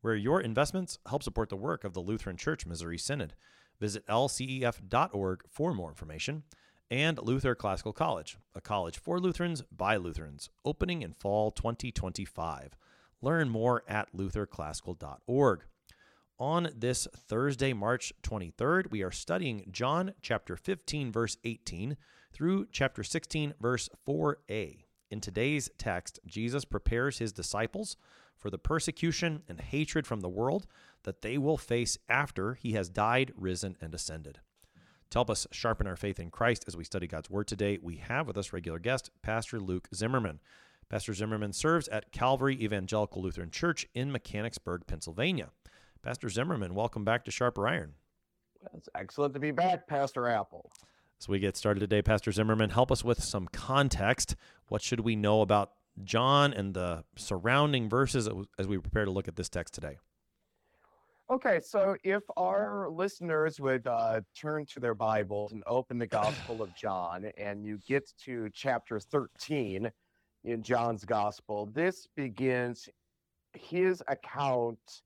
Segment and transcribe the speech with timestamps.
[0.00, 3.34] where your investments help support the work of the Lutheran Church Missouri Synod.
[3.80, 6.44] Visit lcef.org for more information.
[6.90, 12.76] And Luther Classical College, a college for Lutherans by Lutherans, opening in fall 2025.
[13.22, 15.64] Learn more at lutherclassical.org.
[16.38, 21.96] On this Thursday, March 23rd, we are studying John chapter 15, verse 18
[22.32, 24.84] through chapter 16, verse 4a.
[25.10, 27.96] In today's text, Jesus prepares his disciples
[28.40, 30.66] for the persecution and hatred from the world
[31.04, 34.40] that they will face after he has died, risen, and ascended.
[35.10, 37.96] To help us sharpen our faith in Christ as we study God's Word today, we
[37.96, 40.40] have with us regular guest, Pastor Luke Zimmerman.
[40.88, 45.50] Pastor Zimmerman serves at Calvary Evangelical Lutheran Church in Mechanicsburg, Pennsylvania.
[46.02, 47.94] Pastor Zimmerman, welcome back to Sharper Iron.
[48.74, 50.70] It's excellent to be back, Pastor Appel.
[51.20, 54.36] As we get started today, Pastor Zimmerman, help us with some context.
[54.68, 55.72] What should we know about
[56.04, 59.98] John and the surrounding verses as we prepare to look at this text today?
[61.30, 66.60] Okay, so if our listeners would uh, turn to their Bibles and open the Gospel
[66.60, 69.92] of John, and you get to chapter 13
[70.42, 72.88] in John's Gospel, this begins
[73.52, 75.02] his account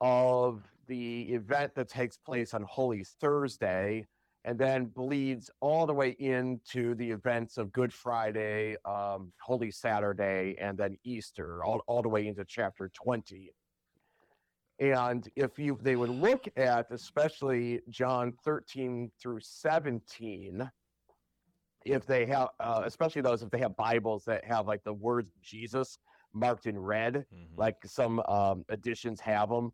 [0.00, 4.06] of the event that takes place on Holy Thursday
[4.46, 10.56] and then bleeds all the way into the events of Good Friday, um, Holy Saturday,
[10.60, 13.52] and then Easter, all, all the way into chapter 20.
[14.78, 20.70] And if you they would look at especially John 13 through 17,
[21.84, 25.32] if they have, uh, especially those if they have Bibles that have like the words
[25.42, 25.98] Jesus
[26.32, 27.58] marked in red, mm-hmm.
[27.58, 29.72] like some um, editions have them,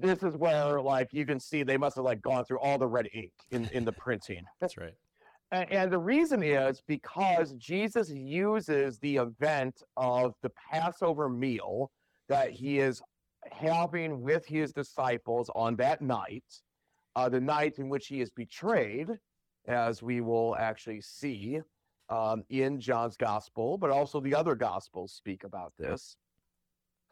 [0.00, 2.86] this is where like you can see they must have like gone through all the
[2.86, 4.44] red ink in in the printing.
[4.60, 4.94] That's right.
[5.52, 11.90] And, and the reason is because Jesus uses the event of the Passover meal
[12.28, 13.00] that he is
[13.52, 16.44] having with his disciples on that night,
[17.14, 19.08] uh, the night in which he is betrayed,
[19.68, 21.60] as we will actually see
[22.08, 26.16] um, in John's gospel, but also the other gospels speak about this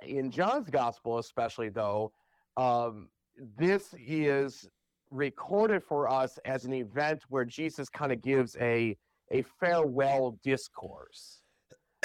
[0.03, 2.13] in John's gospel, especially though,
[2.57, 3.09] um,
[3.57, 4.69] this is
[5.11, 8.97] recorded for us as an event where Jesus kind of gives a
[9.31, 11.43] a farewell discourse.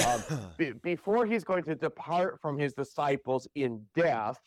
[0.06, 0.24] Um,
[0.58, 4.40] b- before he's going to depart from his disciples in death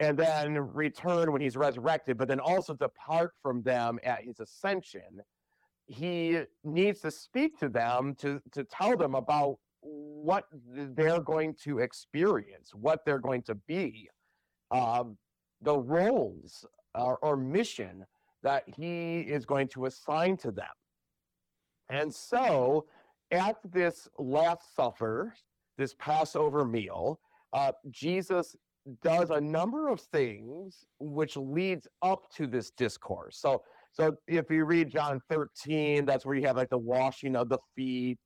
[0.00, 5.22] and then return when he's resurrected, but then also depart from them at his ascension,
[5.86, 10.44] he needs to speak to them to, to tell them about what
[10.94, 14.08] they're going to experience, what they're going to be,
[14.70, 15.16] um,
[15.60, 18.04] the roles or, or mission
[18.42, 20.66] that he is going to assign to them.
[21.90, 22.86] And so,
[23.30, 25.34] at this Last Supper,
[25.78, 27.18] this Passover meal,
[27.52, 28.56] uh, Jesus
[29.02, 33.38] does a number of things which leads up to this discourse.
[33.38, 37.48] So, so if you read John 13, that's where you have like the washing of
[37.48, 38.18] the feet,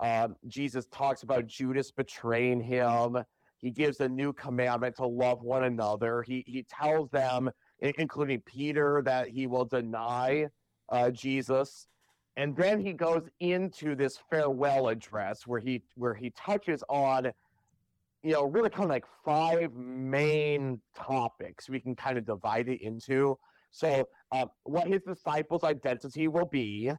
[0.00, 3.18] um, Jesus talks about Judas betraying him.
[3.58, 6.22] He gives a new commandment to love one another.
[6.22, 10.48] He he tells them, including Peter, that he will deny
[10.90, 11.88] uh, Jesus,
[12.36, 17.32] and then he goes into this farewell address where he where he touches on,
[18.22, 21.70] you know, really kind of like five main topics.
[21.70, 23.38] We can kind of divide it into.
[23.70, 26.92] So, uh, what his disciples' identity will be,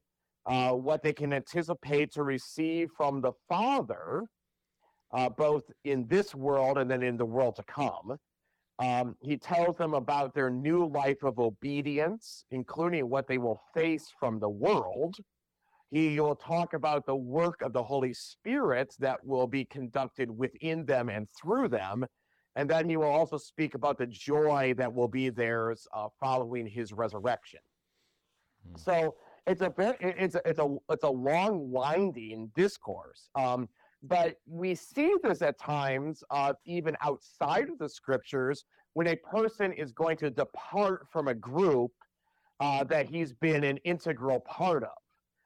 [0.47, 4.23] uh, what they can anticipate to receive from the Father,
[5.14, 8.17] uh, both in this world and then in the world to come.
[8.79, 14.08] Um, he tells them about their new life of obedience, including what they will face
[14.20, 15.16] from the world.
[15.90, 20.85] He will talk about the work of the Holy Spirit that will be conducted within
[20.85, 22.05] them and through them.
[22.55, 26.67] And then he will also speak about the joy that will be theirs uh, following
[26.67, 27.59] his resurrection.
[28.70, 28.79] Mm.
[28.79, 29.16] So
[29.47, 33.67] it's a very it's a it's a it's a long winding discourse um,
[34.03, 39.72] but we see this at times uh, even outside of the scriptures when a person
[39.73, 41.91] is going to depart from a group
[42.59, 44.90] uh, that he's been an integral part of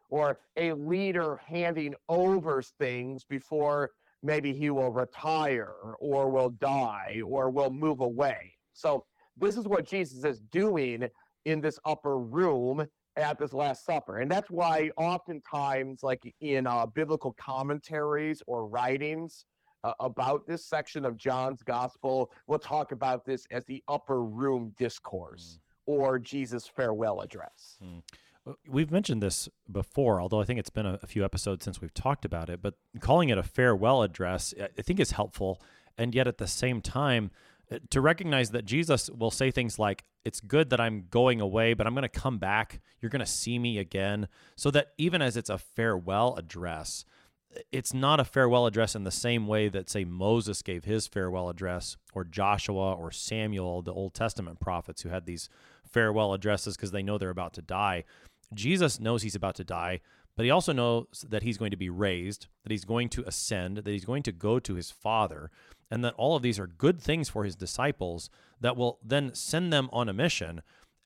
[0.09, 3.91] or a leader handing over things before
[4.23, 8.53] maybe he will retire or will die or will move away.
[8.73, 9.05] So
[9.37, 11.07] this is what Jesus is doing
[11.45, 12.85] in this upper room
[13.17, 14.19] at this Last Supper.
[14.19, 19.45] And that's why oftentimes, like in uh, biblical commentaries or writings
[19.83, 24.73] uh, about this section of John's gospel, we'll talk about this as the upper room
[24.77, 25.93] discourse mm.
[25.93, 27.77] or Jesus' farewell address.
[27.83, 28.01] Mm.
[28.67, 31.93] We've mentioned this before, although I think it's been a, a, few episodes since we've
[31.93, 32.59] talked about it.
[32.59, 35.61] But calling it a farewell address, I think, is helpful.
[35.95, 37.29] And yet, at the same time,
[37.89, 41.87] to recognize that Jesus will say things like, It's good that I'm going away, but
[41.87, 42.81] I'm going to come back.
[42.99, 44.27] You're going to see me again.
[44.55, 47.05] So that even as it's a farewell address,
[47.71, 51.49] it's not a farewell address in the same way that, say, Moses gave his farewell
[51.49, 55.49] address, or Joshua or Samuel, the Old Testament prophets who had these
[55.85, 58.03] farewell addresses because they know they're about to die.
[58.53, 60.01] Jesus knows he's about to die,
[60.35, 63.77] but he also knows that he's going to be raised, that he's going to ascend,
[63.77, 65.51] that he's going to go to his Father,
[65.91, 68.29] and that all of these are good things for his disciples
[68.61, 70.61] that will then send them on a mission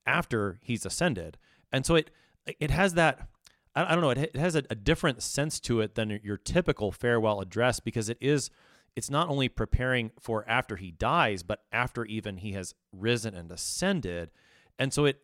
[0.06, 1.36] after he's ascended.
[1.72, 2.10] And so it
[2.46, 3.28] it has that
[3.74, 6.92] I don't know it, it has a, a different sense to it than your typical
[6.92, 8.50] farewell address because it is
[8.94, 13.52] it's not only preparing for after he dies, but after even he has risen and
[13.52, 14.30] ascended.
[14.78, 15.20] And so it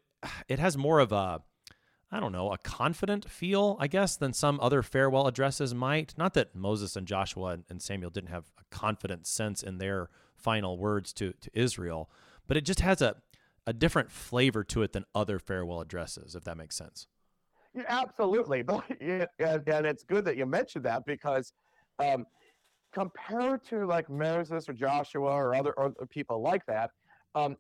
[0.49, 1.41] it has more of a
[2.15, 6.13] I don't know, a confident feel, I guess, than some other farewell addresses might.
[6.19, 10.77] Not that Moses and Joshua and Samuel didn't have a confident sense in their final
[10.77, 12.11] words to, to Israel,
[12.47, 13.17] but it just has a,
[13.67, 17.07] a different flavor to it than other farewell addresses, if that makes sense.
[17.75, 18.63] Yeah, absolutely.
[19.01, 21.55] And it's good that you mentioned that because
[21.99, 22.27] um,
[22.93, 26.91] compared to like Moses or Joshua or other, or people like that,
[27.35, 27.57] um,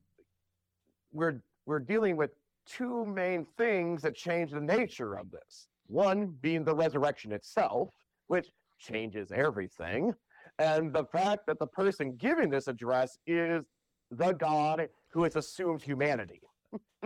[1.14, 2.32] we're we're dealing with
[2.66, 5.68] two main things that change the nature of this.
[5.86, 7.90] One being the resurrection itself,
[8.28, 8.48] which
[8.78, 10.14] changes everything,
[10.58, 13.64] and the fact that the person giving this address is
[14.10, 16.40] the God who has assumed humanity.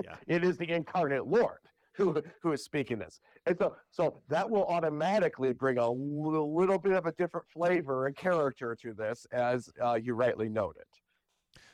[0.03, 0.17] Yeah.
[0.27, 1.59] it is the incarnate Lord
[1.97, 3.21] who, who is speaking this.
[3.47, 8.07] And so, so that will automatically bring a little, little bit of a different flavor
[8.07, 10.85] and character to this, as uh, you rightly noted.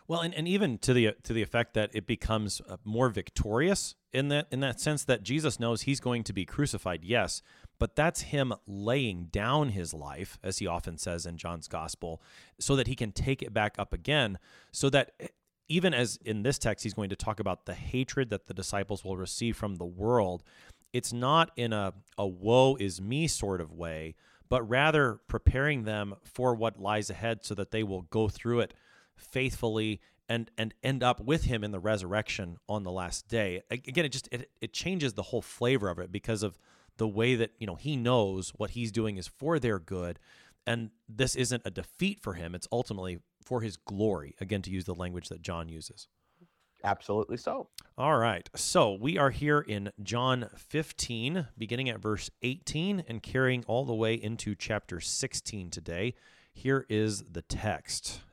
[0.08, 3.94] Well, and, and even to the to the effect that it becomes uh, more victorious
[4.12, 7.42] in that in that sense that Jesus knows he's going to be crucified, yes,
[7.78, 12.22] but that's him laying down his life, as he often says in John's gospel,
[12.58, 14.38] so that he can take it back up again,
[14.70, 15.28] so that eh,
[15.68, 19.04] even as in this text he's going to talk about the hatred that the disciples
[19.04, 20.42] will receive from the world,
[20.92, 24.14] it's not in a, a woe is me sort of way,
[24.48, 28.74] but rather preparing them for what lies ahead so that they will go through it
[29.22, 33.62] faithfully and and end up with him in the resurrection on the last day.
[33.70, 36.58] Again, it just it, it changes the whole flavor of it because of
[36.96, 40.18] the way that you know he knows what he's doing is for their good
[40.66, 42.54] and this isn't a defeat for him.
[42.54, 46.08] It's ultimately for his glory again to use the language that john uses.
[46.84, 47.68] Absolutely so.
[47.96, 48.48] All right.
[48.56, 53.94] So we are here in john 15 beginning at verse 18 and carrying all the
[53.94, 56.14] way into chapter 16 today.
[56.52, 58.20] Here is the text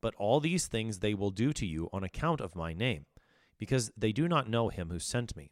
[0.00, 3.06] But all these things they will do to you on account of my name,
[3.58, 5.50] because they do not know him who sent me.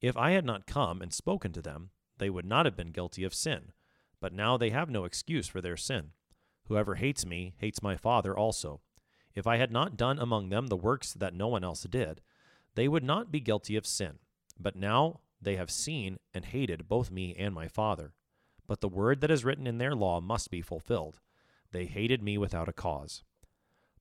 [0.00, 3.24] If I had not come and spoken to them, they would not have been guilty
[3.24, 3.72] of sin.
[4.20, 6.12] But now they have no excuse for their sin.
[6.66, 8.80] Whoever hates me hates my Father also.
[9.34, 12.22] If I had not done among them the works that no one else did,
[12.74, 14.18] they would not be guilty of sin.
[14.58, 18.14] But now they have seen and hated both me and my Father.
[18.66, 21.20] But the word that is written in their law must be fulfilled.
[21.72, 23.22] They hated me without a cause.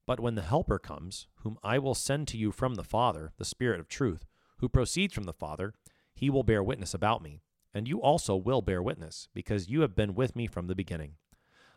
[0.06, 3.46] But when the Helper comes, whom I will send to you from the Father, the
[3.46, 4.26] Spirit of truth,
[4.58, 5.74] who proceeds from the Father,
[6.14, 7.42] he will bear witness about me.
[7.74, 11.14] And you also will bear witness, because you have been with me from the beginning.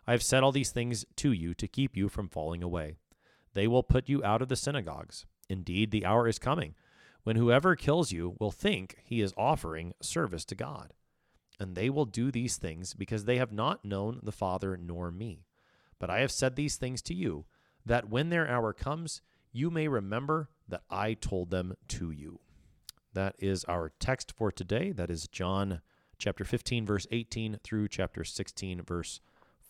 [0.06, 2.97] I have said all these things to you to keep you from falling away.
[3.54, 5.25] They will put you out of the synagogues.
[5.49, 6.75] Indeed, the hour is coming
[7.26, 10.92] when whoever kills you will think he is offering service to God.
[11.59, 15.47] And they will do these things because they have not known the Father nor me.
[15.99, 17.47] But I have said these things to you
[17.87, 22.40] that when their hour comes, you may remember that I told them to you.
[23.14, 24.93] That is our text for today.
[24.93, 25.81] That is John
[26.19, 29.21] chapter 15, verse 18 through chapter 16, verse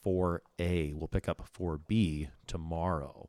[0.05, 0.95] 4a.
[0.95, 3.29] We'll pick up 4b tomorrow.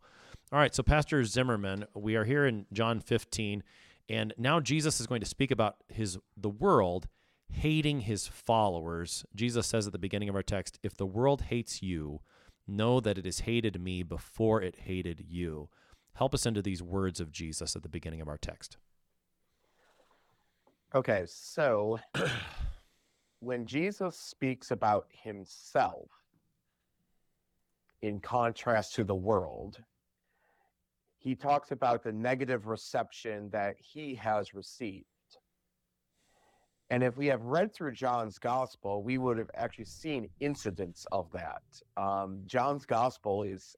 [0.52, 3.62] All right, so Pastor Zimmerman, we are here in John 15,
[4.10, 7.08] And now Jesus is going to speak about his the world
[7.50, 9.26] hating his followers.
[9.36, 12.22] Jesus says at the beginning of our text, "If the world hates you,
[12.68, 15.70] know that it has hated me before it hated you."
[16.14, 18.78] Help us into these words of Jesus at the beginning of our text.
[20.96, 22.00] Okay, so
[23.40, 26.10] when Jesus speaks about himself
[28.02, 29.84] in contrast to the world,
[31.18, 35.06] he talks about the negative reception that he has received.
[36.90, 41.30] And if we have read through John's gospel, we would have actually seen incidents of
[41.34, 41.64] that.
[41.98, 43.76] Um, John's gospel is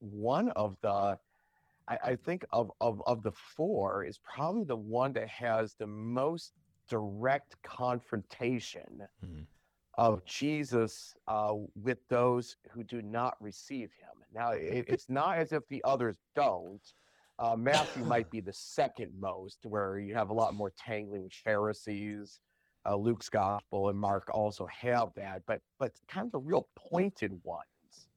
[0.00, 1.16] one of the,
[1.88, 5.86] I, I think, of, of, of the four, is probably the one that has the
[5.86, 6.52] most
[6.88, 9.42] direct confrontation mm-hmm.
[9.94, 14.24] of Jesus uh, with those who do not receive him.
[14.34, 16.82] Now, it, it's not as if the others don't.
[17.38, 21.32] Uh, Matthew might be the second most, where you have a lot more tangling with
[21.32, 22.40] Pharisees.
[22.84, 27.32] Uh, Luke's gospel and Mark also have that, but but kind of the real pointed
[27.44, 28.08] ones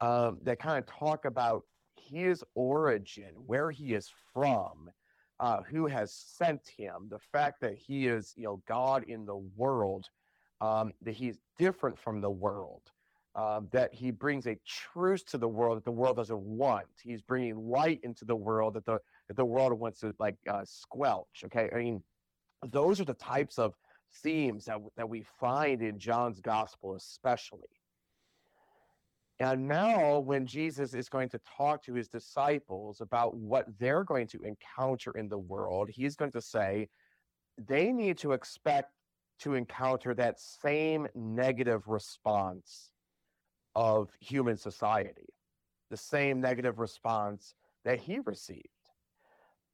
[0.00, 1.64] um, that kind of talk about
[2.00, 4.90] his origin, where he is from,
[5.40, 9.36] uh, who has sent him, the fact that he is, you know, God in the
[9.36, 10.06] world,
[10.60, 12.82] um, that he's different from the world,
[13.36, 16.86] um, that he brings a truth to the world that the world doesn't want.
[17.02, 20.64] He's bringing light into the world that the that the world wants to like uh,
[20.64, 21.44] squelch.
[21.44, 22.02] Okay, I mean,
[22.66, 23.74] those are the types of
[24.22, 27.68] themes that that we find in John's gospel, especially.
[29.38, 34.28] And now, when Jesus is going to talk to his disciples about what they're going
[34.28, 36.88] to encounter in the world, he's going to say
[37.58, 38.92] they need to expect
[39.40, 42.92] to encounter that same negative response
[43.76, 45.28] of human society,
[45.90, 47.54] the same negative response
[47.84, 48.66] that he received.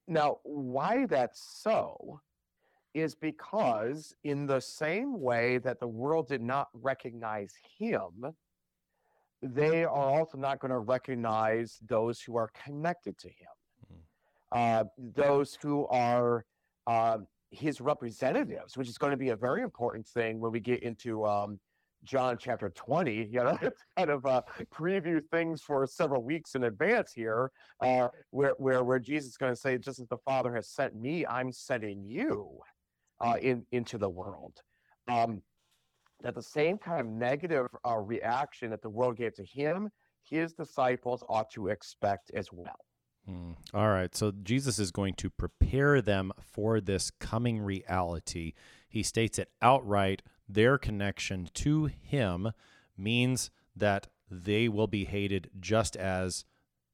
[0.09, 2.21] Now, why that's so
[2.93, 8.35] is because, in the same way that the world did not recognize him,
[9.41, 13.55] they are also not going to recognize those who are connected to him,
[13.87, 14.59] mm-hmm.
[14.59, 16.45] uh, those who are
[16.89, 17.19] uh,
[17.51, 21.25] his representatives, which is going to be a very important thing when we get into
[21.25, 21.61] um,
[22.05, 23.29] John chapter 20.
[23.31, 23.59] You know,
[23.97, 24.43] kind of uh,
[24.73, 29.53] preview things for several weeks in advance here, uh, where, where, where Jesus is going
[29.53, 32.59] to say, just as the Father has sent me, I'm sending you
[33.21, 34.61] uh, in, into the world.
[35.09, 35.43] Um,
[36.23, 39.91] that the same kind of negative uh, reaction that the world gave to him,
[40.23, 42.79] his disciples ought to expect as well.
[43.29, 43.57] Mm.
[43.73, 44.15] All right.
[44.15, 48.53] So Jesus is going to prepare them for this coming reality.
[48.89, 50.23] He states it outright.
[50.53, 52.53] Their connection to him
[52.97, 56.45] means that they will be hated just as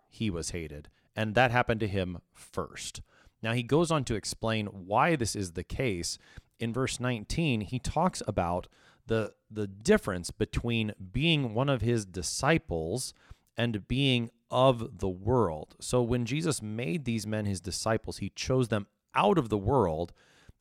[0.09, 0.89] he was hated.
[1.17, 3.03] And that happened to him first.
[3.43, 6.19] Now, he goes on to explain why this is the case.
[6.59, 8.69] In verse 19, he talks about
[9.07, 13.15] the the difference between being one of his disciples
[13.57, 15.75] and being of the world.
[15.81, 20.13] So when Jesus made these men his disciples, he chose them out of the world,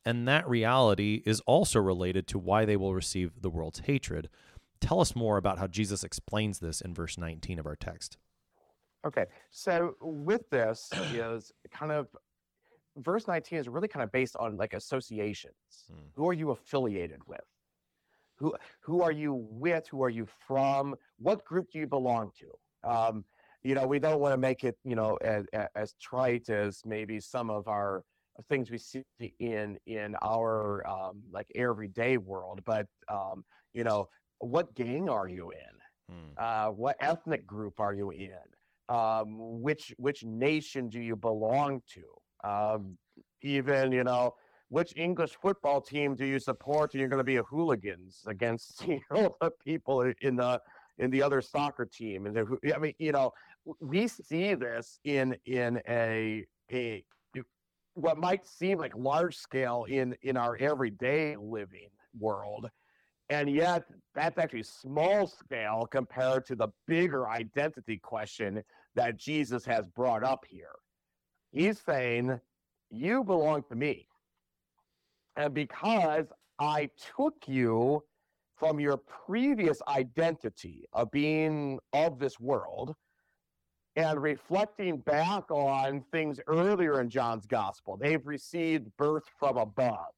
[0.08, 4.30] and that reality is also related to why they will receive the world's hatred.
[4.80, 8.18] Tell us more about how Jesus explains this in verse 19 of our text.
[9.06, 9.26] Okay.
[9.52, 12.08] So with this is kind of
[12.96, 15.54] verse 19 is really kind of based on like associations.
[15.92, 16.08] Hmm.
[16.16, 17.44] Who are you affiliated with?
[18.38, 19.90] Who who are you with?
[19.90, 20.96] Who are you from?
[21.20, 22.90] What group do you belong to?
[22.90, 23.26] Um,
[23.62, 25.46] you know, we don't want to make it, you know, as,
[25.76, 28.06] as trite as maybe some of our
[28.50, 29.04] things we see
[29.40, 32.62] in in our um, like everyday world.
[32.66, 34.08] But um, you know,
[34.40, 36.14] what gang are you in?
[36.16, 36.32] Hmm.
[36.38, 38.30] Uh, what ethnic group are you in?
[38.90, 42.50] Um, which which nation do you belong to?
[42.50, 42.98] Um,
[43.42, 44.36] even you know,
[44.70, 46.94] which English football team do you support?
[46.94, 50.62] And you're going to be a hooligans against you know the people in the
[51.00, 52.26] in the other soccer team.
[52.26, 52.38] And
[52.74, 53.32] I mean, you know,
[53.82, 57.04] we see this in in a a
[57.98, 61.90] what might seem like large scale in in our everyday living
[62.20, 62.70] world
[63.30, 68.64] and yet that's actually small scale compared to the bigger identity question
[68.96, 70.76] that jesus has brought up here.
[71.52, 72.40] He's saying
[72.92, 74.08] you belong to me
[75.36, 76.28] and because
[76.60, 78.04] I took you
[78.58, 82.96] from your previous identity of being of this world
[83.98, 90.14] and reflecting back on things earlier in John's gospel, they've received birth from above,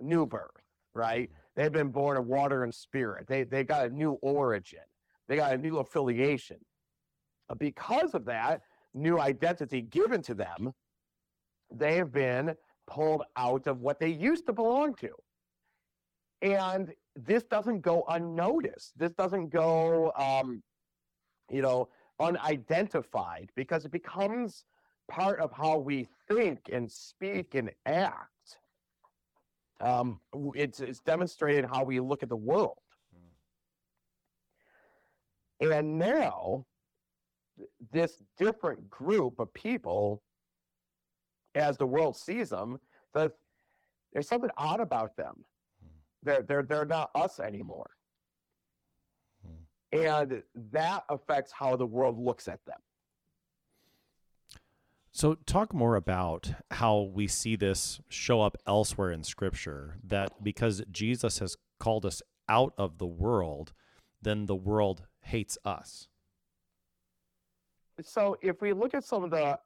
[0.00, 0.50] new birth,
[0.92, 1.30] right?
[1.54, 3.28] They've been born of water and spirit.
[3.28, 4.80] They, they got a new origin,
[5.28, 6.58] they got a new affiliation.
[7.58, 10.72] Because of that new identity given to them,
[11.72, 12.56] they have been
[12.88, 15.10] pulled out of what they used to belong to.
[16.42, 18.98] And this doesn't go unnoticed.
[18.98, 20.60] This doesn't go, um,
[21.50, 21.88] you know,
[22.20, 24.64] unidentified because it becomes
[25.08, 28.58] part of how we think and speak and act.
[29.80, 30.20] Um,
[30.54, 32.78] it's, it's demonstrated how we look at the world.
[35.60, 36.66] And now,
[37.92, 40.22] this different group of people,
[41.54, 42.78] as the world sees them,
[43.14, 43.30] says
[44.12, 45.44] there's something odd about them.
[46.22, 47.95] They're, they're, they're not us anymore.
[50.04, 52.78] And that affects how the world looks at them.
[55.12, 59.96] So, talk more about how we see this show up elsewhere in Scripture.
[60.04, 63.72] That because Jesus has called us out of the world,
[64.20, 66.08] then the world hates us.
[68.02, 69.58] So, if we look at some of the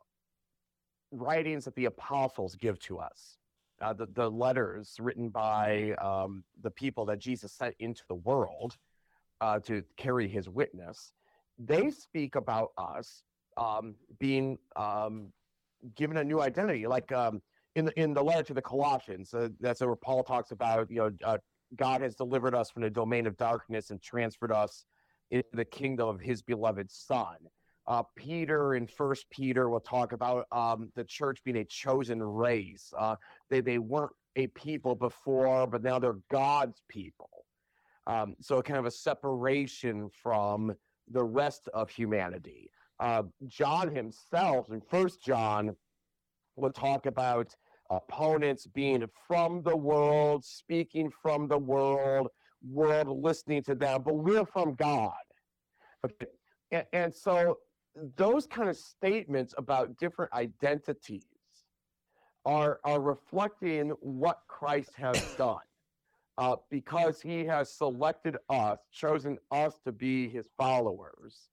[1.10, 3.36] writings that the apostles give to us,
[3.80, 8.76] uh, the, the letters written by um, the people that Jesus sent into the world
[9.40, 11.12] uh, to carry his witness,
[11.58, 13.22] they speak about us
[13.56, 15.32] um, being um,
[15.94, 16.86] given a new identity.
[16.86, 17.40] Like um,
[17.74, 20.96] in the in the letter to the Colossians, uh, that's where Paul talks about you
[20.98, 21.38] know uh,
[21.76, 24.84] God has delivered us from the domain of darkness and transferred us
[25.30, 27.36] into the kingdom of His beloved Son.
[27.86, 32.92] Uh, Peter in First Peter will talk about um, the church being a chosen race.
[32.96, 33.16] Uh,
[33.48, 37.39] they they weren't a people before, but now they're God's people.
[38.10, 40.74] Um, so kind of a separation from
[41.08, 45.74] the rest of humanity uh, John himself in First John
[46.56, 47.56] will talk about
[47.88, 52.28] opponents being from the world, speaking from the world,
[52.62, 55.14] world listening to them, but we're from God.
[56.04, 56.26] Okay.
[56.70, 57.58] And, and so
[58.16, 61.24] those kind of statements about different identities
[62.44, 65.58] are, are reflecting what Christ has done.
[66.40, 71.50] Uh, because he has selected us, chosen us to be his followers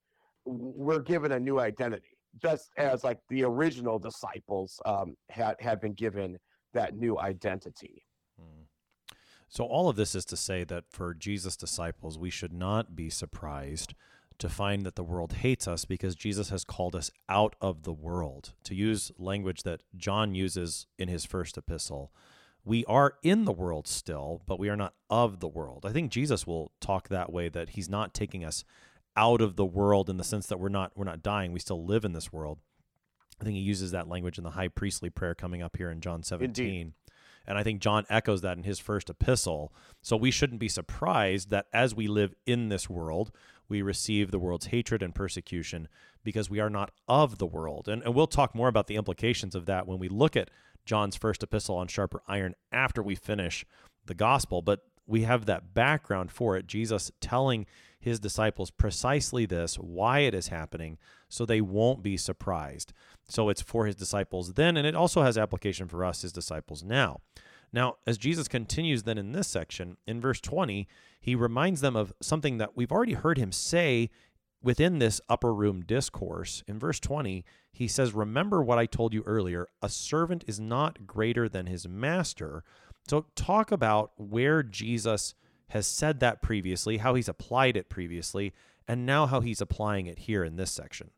[0.47, 5.93] we're given a new identity, just as like the original disciples um, had had been
[5.93, 6.37] given
[6.73, 8.03] that new identity.
[8.39, 8.63] Hmm.
[9.49, 13.09] So all of this is to say that for Jesus' disciples, we should not be
[13.09, 13.93] surprised
[14.39, 17.93] to find that the world hates us because Jesus has called us out of the
[17.93, 18.53] world.
[18.65, 22.11] To use language that John uses in his first epistle,
[22.67, 25.85] we are in the world still, but we are not of the world.
[25.85, 28.65] I think Jesus will talk that way that he's not taking us
[29.15, 31.53] out of the world in the sense that we're not we're not dying.
[31.53, 32.59] We still live in this world.
[33.39, 36.01] I think he uses that language in the high priestly prayer coming up here in
[36.01, 36.65] John 17.
[36.65, 36.93] Indeed.
[37.47, 39.73] And I think John echoes that in his first epistle.
[40.01, 43.31] So we shouldn't be surprised that as we live in this world,
[43.69, 45.87] we receive the world's hatred and persecution
[46.23, 47.87] because we are not of the world.
[47.87, 50.49] And, and we'll talk more about the implications of that when we look at
[50.87, 53.63] John's first epistle on sharper iron after we finish
[54.05, 54.63] the gospel.
[54.63, 56.67] But we have that background for it.
[56.67, 57.65] Jesus telling
[57.99, 60.97] his disciples precisely this, why it is happening,
[61.29, 62.93] so they won't be surprised.
[63.27, 66.83] So it's for his disciples then, and it also has application for us, his disciples
[66.83, 67.21] now.
[67.73, 70.87] Now, as Jesus continues then in this section, in verse 20,
[71.19, 74.09] he reminds them of something that we've already heard him say
[74.67, 76.61] within this upper room discourse.
[76.67, 81.07] In verse 20, he says, Remember what I told you earlier a servant is not
[81.07, 82.65] greater than his master.
[83.07, 85.35] So, talk about where Jesus
[85.69, 88.51] has said that previously, how he's applied it previously,
[88.89, 91.11] and now how he's applying it here in this section.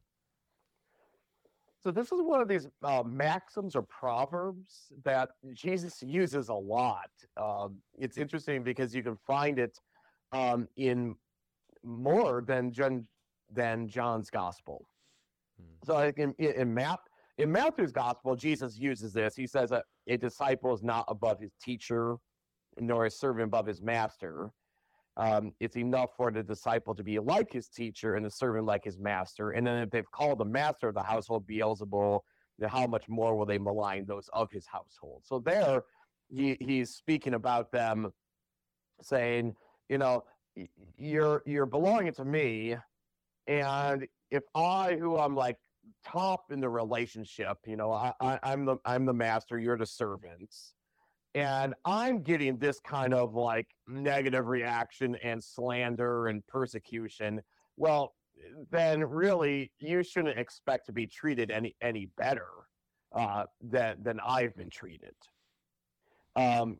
[1.82, 7.10] So this is one of these uh, maxims or proverbs that Jesus uses a lot.
[7.36, 9.80] Um, it's interesting because you can find it
[10.34, 11.16] um, in
[11.84, 12.72] more than
[13.52, 14.86] than John's gospel.
[15.60, 15.86] Hmm.
[15.86, 17.00] So in, in, Matt,
[17.38, 19.36] in Matthew's gospel, Jesus uses this.
[19.36, 22.18] He says that a disciple is not above his teacher,
[22.80, 24.52] nor a servant above his master.
[25.18, 28.86] Um, it's enough for the disciple to be like his teacher and the servant like
[28.86, 29.52] his master.
[29.52, 32.22] And then if they've called the master of the household Beelzebul,
[32.58, 35.24] then how much more will they malign those of his household?
[35.26, 35.84] So there,
[36.30, 38.12] he, he's speaking about them,
[39.02, 39.56] saying,
[39.90, 40.24] you know,
[40.98, 42.76] you're you're belonging to me,
[43.50, 45.58] and if I, who I'm like
[46.06, 49.86] top in the relationship, you know, I, I I'm the I'm the master, you're the
[49.86, 50.74] servants
[51.36, 57.42] and I'm getting this kind of like negative reaction and slander and persecution.
[57.78, 58.16] Well,
[58.72, 62.48] then really you shouldn't expect to be treated any any better
[63.16, 65.16] uh, than than I've been treated.
[66.36, 66.78] Um,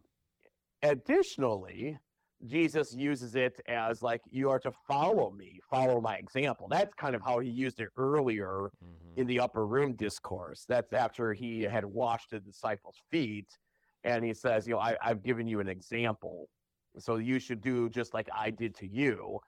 [0.82, 1.98] additionally,
[2.46, 6.68] Jesus uses it as like you are to follow me, follow my example.
[6.70, 9.20] That's kind of how he used it earlier Mm-hmm.
[9.22, 10.64] in the upper room discourse.
[10.68, 13.48] That's after he had washed the disciples' feet,
[14.06, 16.48] and he says, you know, I, I've given you an example,
[16.98, 19.40] so you should do just like I did to you.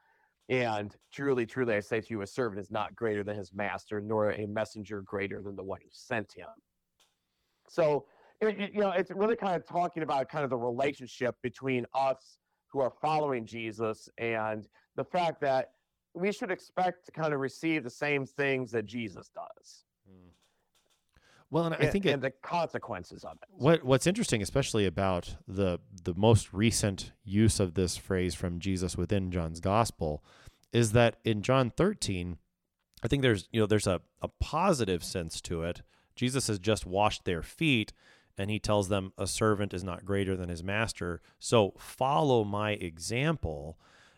[0.49, 4.01] And truly, truly, I say to you, a servant is not greater than his master,
[4.01, 6.49] nor a messenger greater than the one who sent him.
[7.69, 8.05] So,
[8.41, 12.39] you know, it's really kind of talking about kind of the relationship between us
[12.71, 15.71] who are following Jesus and the fact that
[16.13, 19.85] we should expect to kind of receive the same things that Jesus does.
[20.09, 20.29] Hmm.
[21.49, 23.49] Well, and I and, think it, and the consequences of it.
[23.51, 28.97] What what's interesting, especially about the the most recent use of this phrase from Jesus
[28.97, 30.23] within John's gospel,
[30.71, 32.37] is that in John 13,
[33.03, 35.81] I think there's you know there's a, a positive sense to it.
[36.15, 37.91] Jesus has just washed their feet
[38.37, 41.21] and he tells them a servant is not greater than his master.
[41.39, 43.77] So follow my example.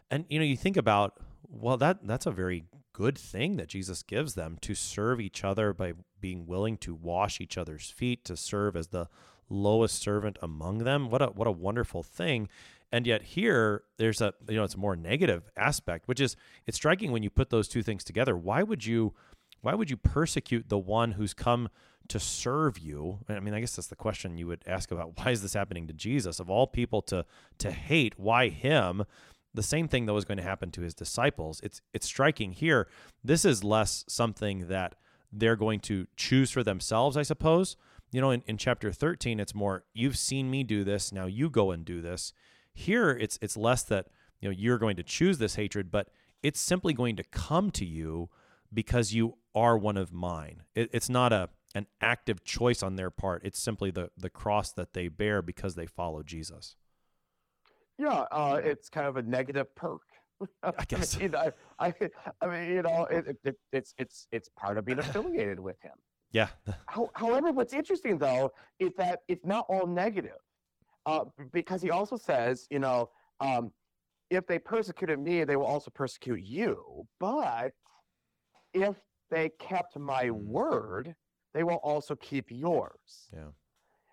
[0.10, 4.04] And you know, you think about well that that's a very good thing that Jesus
[4.04, 8.38] gives them to serve each other by being willing to wash each other's feet, to
[8.38, 9.10] serve as the
[9.49, 11.10] lowest servant among them.
[11.10, 12.49] What a what a wonderful thing.
[12.91, 16.78] And yet here there's a you know it's a more negative aspect, which is it's
[16.78, 18.38] striking when you put those two things together.
[18.38, 19.13] Why would you
[19.62, 21.69] why would you persecute the one who's come
[22.10, 23.20] to serve you?
[23.30, 25.88] I mean, I guess that's the question you would ask about why is this happening
[25.88, 26.39] to Jesus?
[26.39, 27.26] Of all people to
[27.60, 29.04] to hate, why him?
[29.56, 31.60] The same thing that was going to happen to his disciples.
[31.63, 32.88] It's it's striking here.
[33.24, 34.96] This is less something that
[35.34, 37.76] they're going to choose for themselves, I suppose.
[38.12, 41.50] You know, in, in chapter 13, it's more, you've seen me do this, now you
[41.50, 42.32] go and do this.
[42.76, 44.08] Here it's it's less that,
[44.39, 46.10] you know, you're going to choose this hatred, but
[46.42, 48.30] it's simply going to come to you
[48.72, 50.63] because you are one of mine.
[50.76, 53.42] It, it's not a an active choice on their part.
[53.44, 56.76] It's simply the the cross that they bear because they follow Jesus.
[57.98, 60.02] Yeah, uh, it's kind of a negative perk.
[60.64, 61.18] I guess.
[61.22, 61.94] you know, I, I,
[62.42, 65.94] I mean, you know, it, it, it's it's it's part of being affiliated with him.
[66.32, 66.48] Yeah.
[66.88, 70.40] How, however, what's interesting though is that it's not all negative,
[71.06, 73.10] uh, because he also says, you know,
[73.40, 73.72] um,
[74.32, 77.08] if they persecuted me, they will also persecute you.
[77.20, 77.74] But
[78.74, 78.96] if
[79.30, 80.44] they kept my Mm.
[80.46, 81.16] word,
[81.54, 83.30] they will also keep yours.
[83.34, 83.50] Yeah.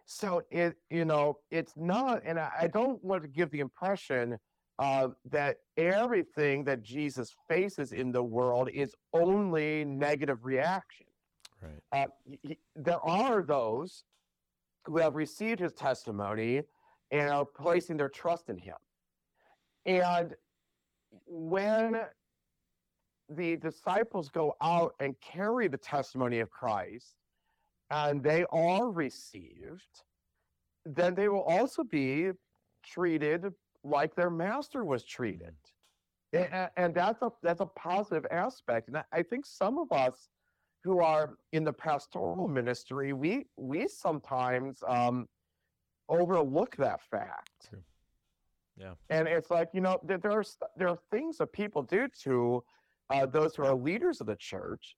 [0.05, 4.39] So it, you know, it's not, and I, I don't want to give the impression
[4.79, 11.07] uh, that everything that Jesus faces in the world is only negative reaction.
[11.63, 11.83] Right.
[11.93, 12.07] Uh,
[12.45, 14.05] y- there are those
[14.87, 16.63] who have received his testimony
[17.11, 18.77] and are placing their trust in him.
[19.87, 20.35] And
[21.27, 22.01] when
[23.29, 27.15] the disciples go out and carry the testimony of Christ
[27.91, 30.03] and they are received,
[30.85, 32.31] then they will also be
[32.85, 33.53] treated
[33.85, 35.55] like their master was treated.
[36.33, 38.89] A- a- And that's a that's a positive aspect.
[38.89, 40.29] And I- I think some of us
[40.85, 45.29] who are in the pastoral ministry, we we sometimes um,
[46.09, 47.69] overlook that fact.
[47.69, 47.83] True.
[48.77, 48.95] Yeah.
[49.11, 50.45] And it's like you know there, there are
[50.77, 52.65] there are things that people do to
[53.11, 54.97] uh, those who are leaders of the church,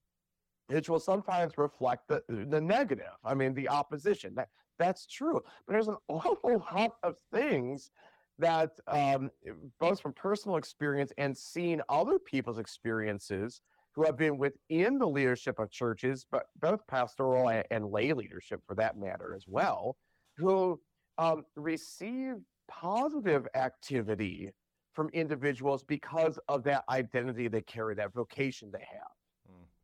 [0.68, 3.12] which will sometimes reflect the the negative.
[3.24, 4.34] I mean the opposition.
[4.34, 4.48] That
[4.78, 5.40] that's true.
[5.66, 7.90] But there's an awful lot of things
[8.38, 9.30] that um,
[9.78, 13.60] both from personal experience and seeing other people's experiences
[13.94, 18.60] who have been within the leadership of churches, but both pastoral and, and lay leadership
[18.66, 19.96] for that matter as well,
[20.38, 20.80] who
[21.18, 22.36] um, receive
[22.68, 24.50] positive activity
[24.94, 29.10] from individuals because of that identity they carry, that vocation they have.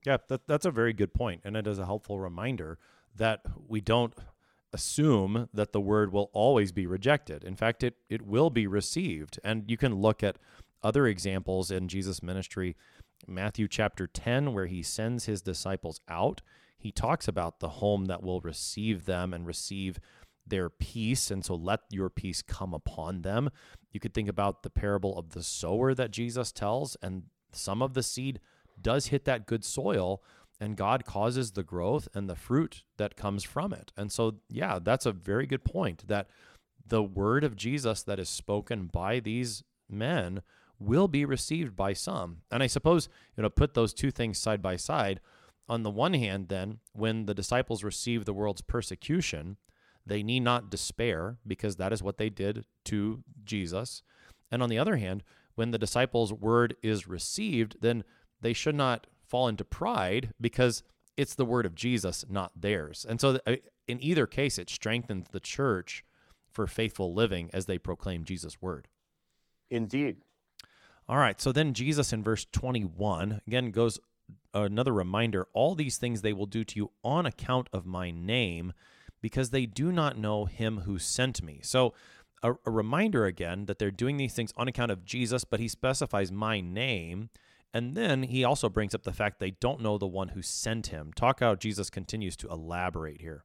[0.09, 2.79] Yeah, that, that's a very good point, and it is a helpful reminder
[3.15, 4.15] that we don't
[4.73, 7.45] assume that the word will always be rejected.
[7.45, 10.39] In fact, it it will be received, and you can look at
[10.83, 12.75] other examples in Jesus' ministry.
[13.27, 16.41] Matthew chapter 10, where he sends his disciples out,
[16.79, 20.01] he talks about the home that will receive them and receive
[20.47, 21.31] their peace.
[21.31, 23.51] And so let your peace come upon them.
[23.93, 27.93] You could think about the parable of the sower that Jesus tells, and some of
[27.93, 28.41] the seed
[28.81, 30.23] does hit that good soil,
[30.61, 33.93] and God causes the growth and the fruit that comes from it.
[33.97, 36.29] And so, yeah, that's a very good point that
[36.87, 40.43] the word of Jesus that is spoken by these men
[40.79, 42.39] will be received by some.
[42.51, 45.21] And I suppose, you know, put those two things side by side.
[45.69, 49.59] On the one hand, then, when the disciples receive the world's persecution,
[50.07, 54.03] they need not despair because that is what they did to Jesus.
[54.51, 55.23] And on the other hand,
[55.55, 58.05] when the disciples' word is received, then
[58.41, 60.83] they should not fall into pride because
[61.17, 63.05] it's the word of Jesus, not theirs.
[63.09, 66.05] And so, uh, in either case, it strengthens the church
[66.51, 68.89] for faithful living as they proclaim Jesus' word.
[69.71, 70.19] Indeed.
[71.09, 71.41] All right.
[71.41, 73.99] So then Jesus in verse 21 again goes
[74.53, 78.73] another reminder all these things they will do to you on account of my name
[79.21, 81.61] because they do not know him who sent me.
[81.63, 81.95] So
[82.43, 85.69] a, a reminder again that they're doing these things on account of Jesus, but he
[85.69, 87.31] specifies my name.
[87.75, 90.89] And then he also brings up the fact they don't know the one who sent
[90.89, 91.13] him.
[91.15, 93.45] Talk how Jesus continues to elaborate here.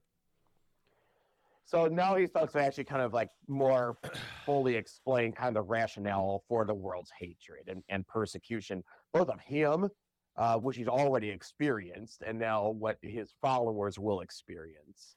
[1.65, 3.97] So now he starts to actually kind of like more
[4.45, 8.83] fully explain kind of the rationale for the world's hatred and, and persecution,
[9.13, 9.89] both of him,
[10.37, 15.15] uh, which he's already experienced, and now what his followers will experience.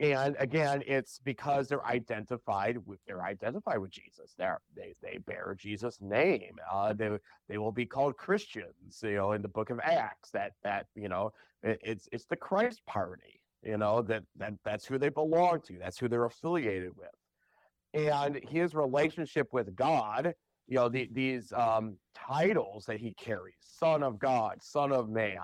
[0.00, 4.34] And again, it's because they're identified with they're identified with Jesus.
[4.38, 6.56] They're, they they bear Jesus' name.
[6.72, 7.10] Uh, they
[7.50, 9.00] they will be called Christians.
[9.02, 11.32] You know, in the Book of Acts, that that you know
[11.62, 13.42] it, it's it's the Christ party.
[13.62, 15.78] You know that that that's who they belong to.
[15.78, 17.10] That's who they're affiliated with.
[17.92, 20.32] And his relationship with God,
[20.66, 25.36] you know, the, these um, titles that he carries: Son of God, Son of Man,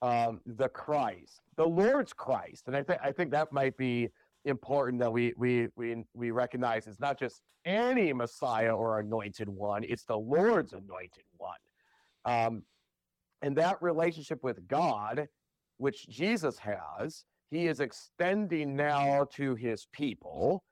[0.00, 2.64] um, the Christ the Lord's Christ.
[2.66, 4.08] And I think I think that might be
[4.44, 9.84] important that we we we we recognize it's not just any Messiah or anointed one;
[9.84, 11.58] it's the Lord's anointed one.
[12.24, 12.62] Um,
[13.42, 15.26] and that relationship with God,
[15.78, 20.62] which Jesus has, he is extending now to his people,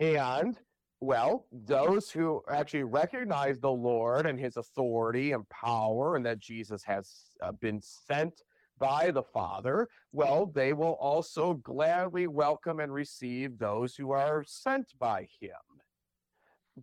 [0.00, 0.58] and
[1.00, 6.82] well, those who actually recognize the Lord and his authority and power, and that Jesus
[6.84, 7.10] has
[7.42, 8.40] uh, been sent
[8.78, 14.92] by the Father, well, they will also gladly welcome and receive those who are sent
[14.98, 15.50] by him.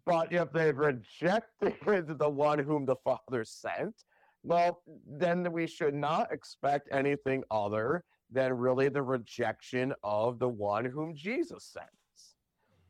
[0.06, 4.04] But if they've rejected the one whom the Father sent,
[4.44, 10.86] well, then we should not expect anything other than really the rejection of the one
[10.86, 12.36] whom Jesus sends.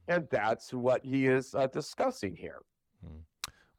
[0.07, 2.61] And that's what he is uh, discussing here.
[3.03, 3.19] Hmm.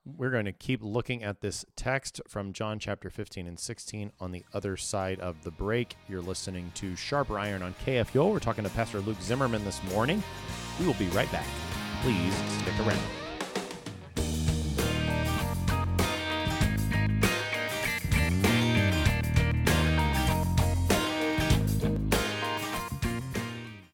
[0.04, 4.32] We're going to keep looking at this text from John chapter 15 and 16 on
[4.32, 5.94] the other side of the break.
[6.08, 8.32] You're listening to Sharper Iron on KFUO.
[8.32, 10.20] We're talking to Pastor Luke Zimmerman this morning.
[10.80, 11.46] We will be right back.
[12.02, 12.98] Please stick around.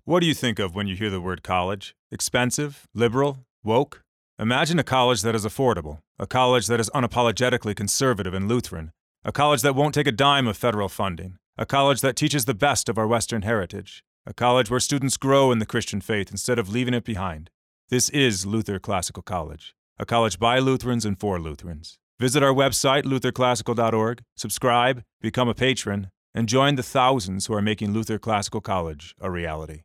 [0.06, 1.94] What do you think of when you hear the word college?
[2.10, 2.88] Expensive?
[2.94, 3.44] Liberal?
[3.62, 4.04] Woke?
[4.40, 8.92] Imagine a college that is affordable, a college that is unapologetically conservative and Lutheran,
[9.24, 12.54] a college that won't take a dime of federal funding, a college that teaches the
[12.54, 16.56] best of our Western heritage, a college where students grow in the Christian faith instead
[16.56, 17.50] of leaving it behind.
[17.88, 21.98] This is Luther Classical College, a college by Lutherans and for Lutherans.
[22.20, 27.92] Visit our website, lutherclassical.org, subscribe, become a patron, and join the thousands who are making
[27.92, 29.82] Luther Classical College a reality.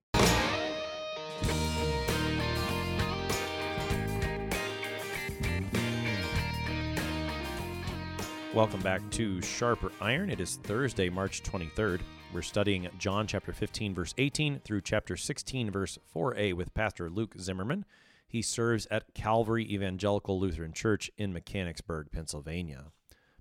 [8.54, 10.30] Welcome back to Sharper Iron.
[10.30, 12.02] It is Thursday, March 23rd.
[12.32, 17.34] We're studying John chapter 15, verse 18 through chapter 16, verse 4a with Pastor Luke
[17.40, 17.84] Zimmerman.
[18.28, 22.92] He serves at Calvary Evangelical Lutheran Church in Mechanicsburg, Pennsylvania.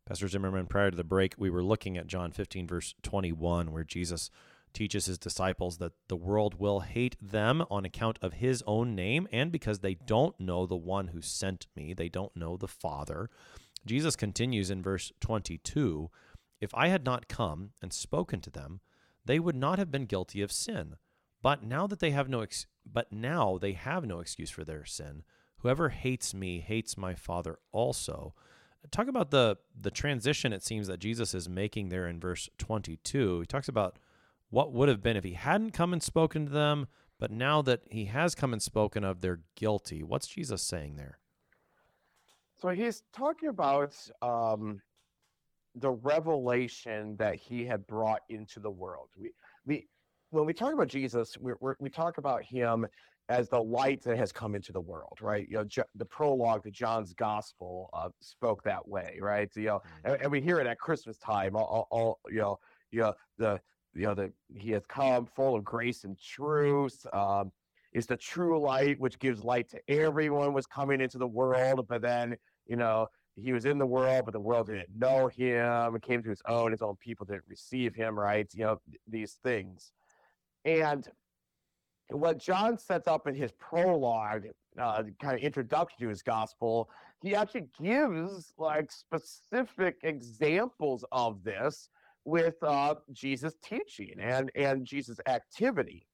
[0.07, 3.85] Pastor Zimmerman, prior to the break, we were looking at John 15, verse 21, where
[3.85, 4.31] Jesus
[4.72, 9.29] teaches his disciples that the world will hate them on account of his own name
[9.31, 11.92] and because they don't know the one who sent me.
[11.92, 13.29] They don't know the Father.
[13.86, 16.10] Jesus continues in verse 22
[16.60, 18.80] If I had not come and spoken to them,
[19.24, 20.96] they would not have been guilty of sin.
[21.42, 24.84] But now that they have no ex- but now they have no excuse for their
[24.84, 25.24] sin.
[25.58, 28.34] Whoever hates me hates my Father also.
[28.90, 33.40] Talk about the the transition it seems that Jesus is making there in verse 22.
[33.40, 33.98] He talks about
[34.50, 37.82] what would have been if he hadn't come and spoken to them, but now that
[37.90, 40.02] he has come and spoken of, they're guilty.
[40.02, 41.18] What's Jesus saying there?
[42.62, 44.81] So he's talking about um,
[45.75, 49.09] the revelation that he had brought into the world.
[49.18, 49.33] We,
[49.66, 49.88] we,
[50.31, 52.87] when we talk about Jesus, we we talk about him
[53.29, 55.48] as the light that has come into the world, right?
[55.51, 59.53] You know, the prologue to John's Gospel uh, spoke that way, right?
[59.53, 60.12] So, You know, mm-hmm.
[60.12, 61.57] and, and, we hear it at Christmas time.
[61.57, 62.61] All, all, you know,
[62.92, 63.61] you know the
[63.92, 67.05] you know the he has come full of grace and truth.
[67.12, 67.51] Um,
[67.92, 72.01] is the true light which gives light to everyone was coming into the world, but
[72.01, 72.35] then
[72.72, 73.06] you know,
[73.37, 75.94] he was in the world, but the world didn't know him.
[75.94, 76.72] It came to his own.
[76.72, 78.48] His own people didn't receive him, right?
[78.54, 79.92] You know, these things.
[80.64, 81.06] And
[82.08, 84.46] what John sets up in his prologue,
[84.80, 86.88] uh, kind of introduction to his gospel,
[87.20, 91.90] he actually gives like specific examples of this
[92.24, 96.06] with uh, Jesus' teaching and and Jesus' activity.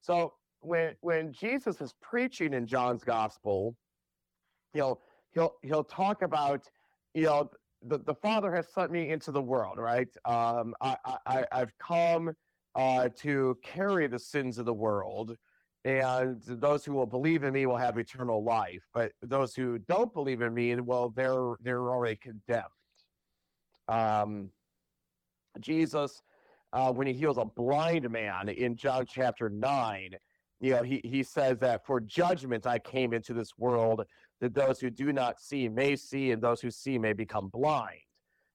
[0.00, 3.76] So when when Jesus is preaching in John's gospel,
[4.72, 5.00] you know,
[5.32, 6.68] he'll he'll talk about,
[7.14, 7.50] you know,
[7.82, 10.08] the, the Father has sent me into the world, right?
[10.24, 12.32] Um, I, I I've come
[12.74, 15.36] uh, to carry the sins of the world,
[15.84, 18.82] and those who will believe in me will have eternal life.
[18.92, 22.64] But those who don't believe in me, well, they're they're already condemned.
[23.88, 24.50] Um,
[25.60, 26.22] Jesus,
[26.72, 30.10] uh, when he heals a blind man in John chapter nine,
[30.60, 34.04] you know, he, he says that for judgment I came into this world
[34.40, 38.00] that those who do not see may see and those who see may become blind.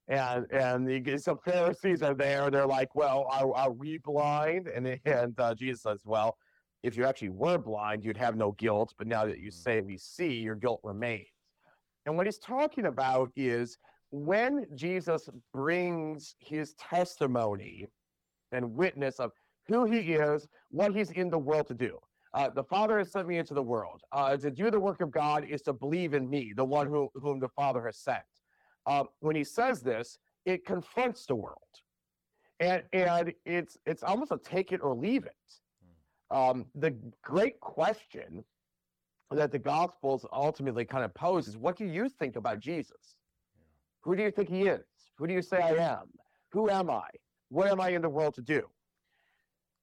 [0.08, 2.50] And and the, some Pharisees are there.
[2.52, 4.68] They're like, well, are, are we blind?
[4.68, 6.38] And and uh, Jesus says, well,
[6.84, 8.94] if you actually were blind, you'd have no guilt.
[8.98, 9.64] But now that you mm.
[9.64, 11.28] say we see, your guilt remains.
[12.06, 13.78] And what he's talking about is
[14.12, 17.88] when Jesus brings his testimony
[18.52, 19.32] and witness of
[19.68, 21.98] who he is, what he's in the world to do.
[22.34, 24.02] Uh, the Father has sent me into the world.
[24.12, 27.10] Uh, to do the work of God is to believe in me, the one who,
[27.14, 28.24] whom the Father has sent.
[28.86, 31.58] Uh, when he says this, it confronts the world,
[32.60, 35.54] and and it's it's almost a take it or leave it.
[36.30, 36.38] Hmm.
[36.38, 38.44] Um, the great question
[39.32, 43.16] that the Gospels ultimately kind of pose is, what do you think about Jesus?
[44.02, 44.84] Who do you think he is?
[45.18, 46.08] Who do you say I am?
[46.52, 47.08] Who am I?
[47.50, 48.64] What am I in the world to do?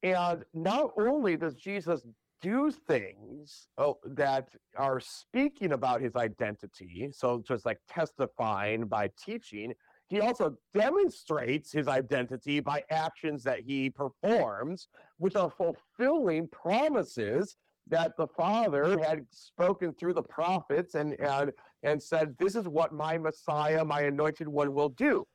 [0.03, 2.07] And not only does Jesus
[2.41, 9.73] do things oh, that are speaking about his identity, so just like testifying by teaching,
[10.09, 18.17] he also demonstrates his identity by actions that he performs, which are fulfilling promises that
[18.17, 23.19] the Father had spoken through the prophets and, and, and said, This is what my
[23.19, 25.27] Messiah, my anointed one, will do.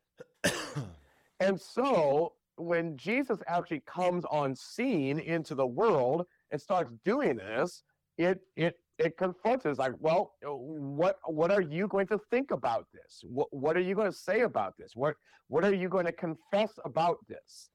[1.40, 7.84] and so when Jesus actually comes on scene into the world and starts doing this,
[8.18, 12.88] it it it confronts us like, well, what what are you going to think about
[12.94, 13.22] this?
[13.24, 14.92] What what are you going to say about this?
[14.96, 15.16] What
[15.48, 17.70] what are you going to confess about this?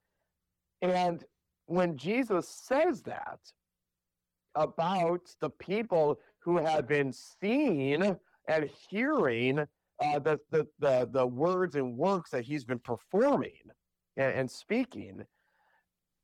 [0.82, 1.24] And
[1.66, 3.38] when Jesus says that
[4.54, 8.16] about the people who have been seeing
[8.48, 13.60] and hearing uh, the, the the the words and works that he's been performing,
[14.16, 15.22] and, and speaking,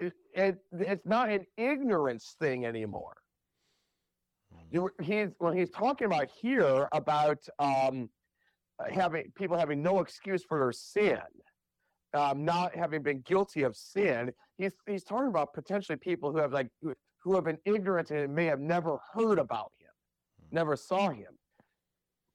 [0.00, 3.16] it, it, it's not an ignorance thing anymore.
[4.52, 4.86] Hmm.
[5.00, 8.08] He's when he's talking about here about um,
[8.90, 11.20] having people having no excuse for their sin,
[12.14, 14.32] um, not having been guilty of sin.
[14.58, 18.34] He's he's talking about potentially people who have like who, who have been ignorant and
[18.34, 19.90] may have never heard about him,
[20.40, 20.54] hmm.
[20.54, 21.38] never saw him.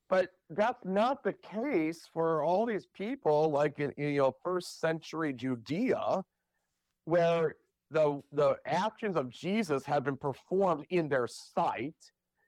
[0.10, 4.82] But that's not the case for all these people, like in, in you know first
[4.82, 6.21] century Judea,
[7.06, 7.56] where
[7.90, 11.96] the the actions of Jesus had been performed in their sight,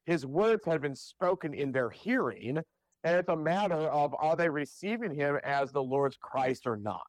[0.06, 2.58] his words had been spoken in their hearing,
[3.04, 7.02] and it's a matter of are they receiving him as the Lord's Christ or not.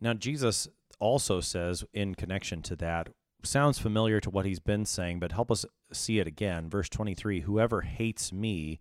[0.00, 0.68] Now Jesus
[1.00, 3.08] also says in connection to that
[3.44, 6.68] sounds familiar to what he's been saying, but help us see it again.
[6.68, 8.78] Verse 23 Whoever hates me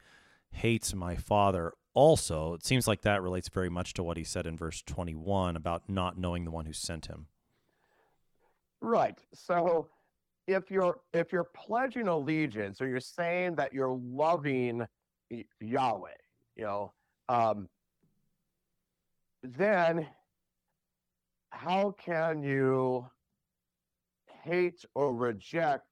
[0.52, 2.54] hates my Father also.
[2.54, 5.90] It seems like that relates very much to what he said in verse 21 about
[5.90, 7.26] not knowing the one who sent him.
[8.82, 9.20] Right.
[9.34, 9.90] So
[10.46, 14.86] if you're if you're pledging allegiance or you're saying that you're loving
[15.60, 16.10] Yahweh,
[16.56, 16.94] you know,
[17.30, 17.68] um,
[19.42, 20.08] then
[21.50, 23.10] how can you
[24.44, 25.88] hate or reject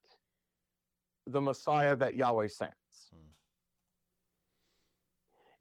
[1.25, 2.75] the Messiah that Yahweh sends.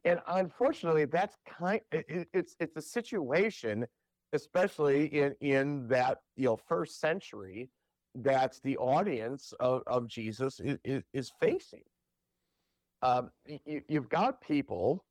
[0.04, 1.80] And unfortunately, that's kind.
[1.92, 3.86] It, it's it's a situation,
[4.32, 7.70] especially in in that you know first century,
[8.14, 11.82] that the audience of, of Jesus is, is, is facing.
[13.02, 13.30] Um,
[13.66, 15.04] you, you've got people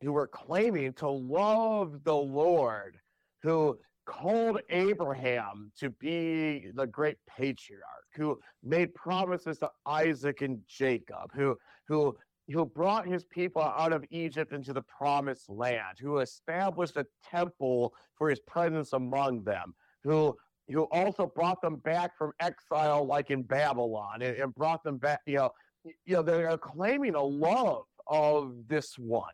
[0.00, 2.98] who are claiming to love the Lord,
[3.42, 7.82] who called Abraham to be the great patriarch,
[8.14, 11.56] who made promises to Isaac and Jacob, who
[11.88, 12.16] who
[12.50, 17.92] who brought his people out of Egypt into the promised land, who established a temple
[18.16, 19.74] for his presence among them,
[20.04, 20.36] who
[20.68, 25.20] who also brought them back from exile like in Babylon and, and brought them back,
[25.26, 25.50] you know,
[26.04, 29.32] you know, they're claiming a love of this one.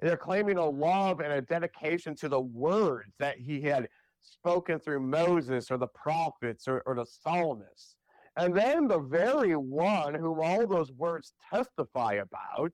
[0.00, 3.88] They're claiming a love and a dedication to the words that he had
[4.20, 7.96] spoken through Moses or the prophets or, or the psalmists.
[8.38, 12.72] And then the very one whom all those words testify about,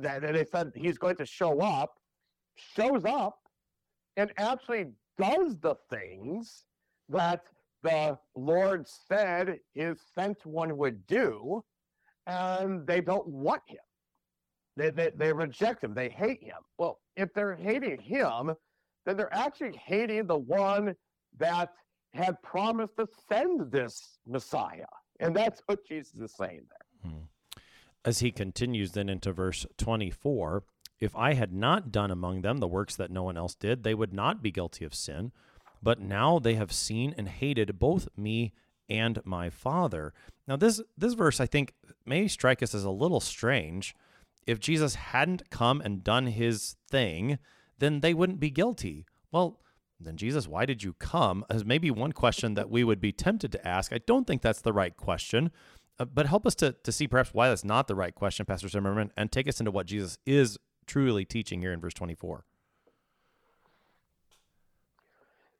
[0.00, 1.94] that, they said he's going to show up,
[2.56, 3.38] shows up
[4.18, 4.86] and actually
[5.18, 6.66] does the things
[7.08, 7.42] that
[7.82, 11.62] the Lord said his sent one would do.
[12.26, 13.78] and they don't want him.
[14.76, 15.94] They, they, they reject him.
[15.94, 16.56] They hate him.
[16.78, 18.52] Well, if they're hating him,
[19.04, 20.94] then they're actually hating the one
[21.38, 21.70] that
[22.16, 24.86] had promised to send this Messiah.
[25.20, 27.10] And that's what Jesus is saying there.
[27.10, 27.18] Hmm.
[28.04, 30.64] As he continues then into verse 24,
[31.00, 33.94] if I had not done among them the works that no one else did, they
[33.94, 35.32] would not be guilty of sin.
[35.82, 38.52] But now they have seen and hated both me
[38.88, 40.14] and my Father.
[40.46, 43.94] Now, this this verse I think may strike us as a little strange.
[44.46, 47.38] If Jesus hadn't come and done his thing,
[47.78, 49.04] then they wouldn't be guilty.
[49.32, 49.60] Well,
[49.98, 51.44] then Jesus, why did you come?
[51.48, 53.92] As maybe one question that we would be tempted to ask.
[53.92, 55.50] I don't think that's the right question,
[55.98, 58.68] uh, but help us to to see perhaps why that's not the right question, Pastor
[58.68, 62.44] Zimmerman, and take us into what Jesus is truly teaching here in verse 24.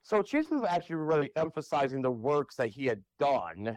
[0.02, 3.76] So Jesus is actually really emphasizing the works that he had done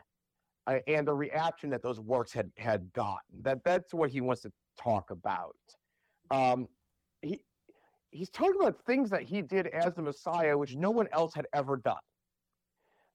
[0.67, 3.41] uh, and the reaction that those works had had gotten.
[3.41, 5.55] That that's what he wants to talk about.
[6.29, 6.67] Um,
[7.21, 7.41] he
[8.11, 11.47] he's talking about things that he did as the Messiah, which no one else had
[11.53, 11.97] ever done.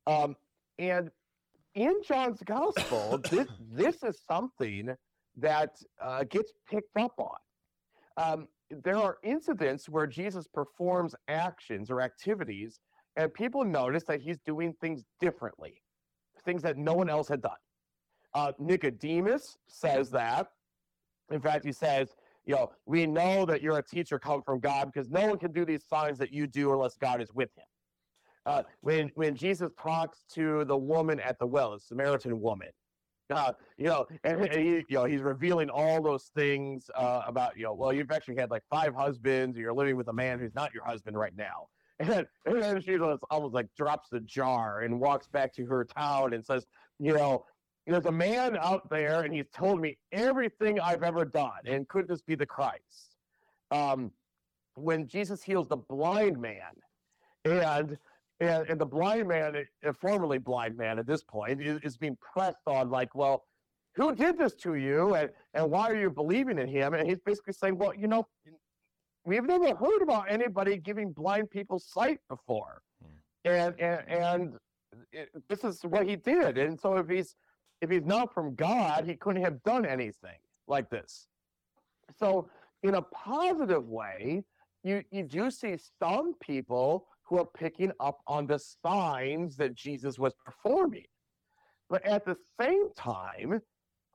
[0.07, 0.37] Um,
[0.79, 1.11] and
[1.75, 4.95] in John's Gospel, this this is something
[5.37, 7.37] that uh, gets picked up on.
[8.17, 12.81] Um, there are incidents where Jesus performs actions or activities
[13.17, 15.83] and people notice that he's doing things differently,
[16.45, 17.53] things that no one else had done.
[18.35, 20.49] Uh, Nicodemus says that.
[21.31, 22.09] In fact, he says,
[22.47, 25.53] you know, we know that you're a teacher come from God because no one can
[25.53, 27.65] do these signs that you do unless God is with him.
[28.47, 32.69] Uh, when when Jesus talks to the woman at the well, the Samaritan woman,
[33.31, 37.57] uh, you know, and, and, he, you know, he's revealing all those things uh, about,
[37.57, 40.55] you know, well, you've actually had like five husbands, you're living with a man who's
[40.55, 41.69] not your husband right now.
[42.01, 42.99] And, and then she
[43.31, 46.67] almost like drops the jar and walks back to her town and says,
[46.99, 47.45] you know,
[47.87, 51.61] there's a man out there and he's told me everything I've ever done.
[51.67, 53.17] And could this be the Christ?
[53.71, 54.11] Um,
[54.75, 56.73] when Jesus heals the blind man,
[57.45, 57.99] and
[58.41, 62.17] and, and the blind man, a formerly blind man at this point, is, is being
[62.21, 63.45] pressed on like, well,
[63.95, 66.95] who did this to you and, and why are you believing in him?
[66.95, 68.27] And he's basically saying, well, you know,
[69.25, 72.83] we've never heard about anybody giving blind people sight before.
[73.01, 73.49] Hmm.
[73.49, 74.55] And, and, and
[75.13, 76.59] it, this is what he did.
[76.59, 77.37] And so if he's,
[77.85, 81.29] if he's not from God, he couldn't have done anything like this.
[82.19, 82.49] So
[82.83, 84.43] in a positive way,
[84.83, 90.19] you, you do see some people who are picking up on the signs that Jesus
[90.19, 91.05] was performing.
[91.91, 93.61] But at the same time,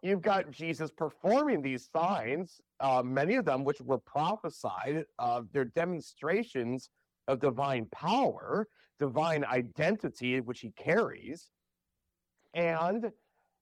[0.01, 5.65] you've got Jesus performing these signs, uh, many of them which were prophesied, uh, they're
[5.65, 6.89] demonstrations
[7.28, 8.67] of divine power,
[8.99, 11.49] divine identity, which he carries.
[12.55, 13.11] And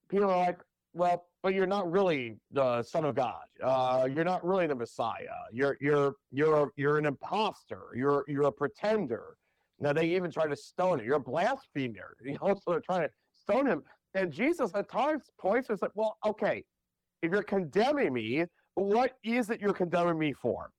[0.10, 0.60] people are like,
[0.94, 3.44] well, but you're not really the Son of God.
[3.64, 5.28] Uh, you're not really the Messiah.
[5.52, 7.84] You're you're you're you're an impostor.
[7.96, 9.38] You're you're a pretender.
[9.80, 11.06] Now they even try to stone him.
[11.06, 12.16] You're a blasphemer.
[12.26, 13.84] You know, so they're trying to stone him.
[14.16, 16.64] And Jesus at times points and said, Well, okay,
[17.22, 18.46] if you're condemning me,
[18.76, 20.72] what is it you're condemning me for?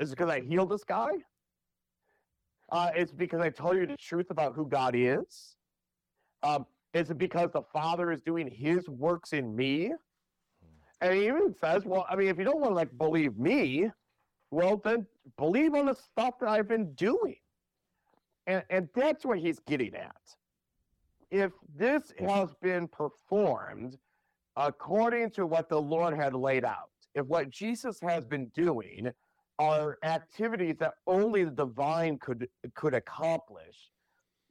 [0.00, 1.10] Is it because I healed this guy?
[2.72, 5.56] Uh, is it because I told you the truth about who God is?
[6.42, 6.66] Um,
[6.96, 9.92] is it because the Father is doing his works in me?
[11.00, 13.90] And he even says, Well, I mean, if you don't want to like believe me,
[14.50, 17.36] well, then believe on the stuff that I've been doing.
[18.46, 20.16] And, and that's what he's getting at
[21.30, 23.98] if this has been performed
[24.56, 29.10] according to what the Lord had laid out, if what Jesus has been doing
[29.58, 33.90] are activities that only the divine could could accomplish,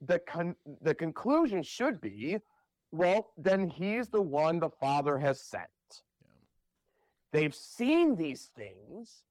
[0.06, 2.38] the con- the conclusion should be,
[2.92, 5.68] well, then he's the one the Father has sent.
[6.22, 6.28] Yeah.
[7.32, 9.22] They've seen these things,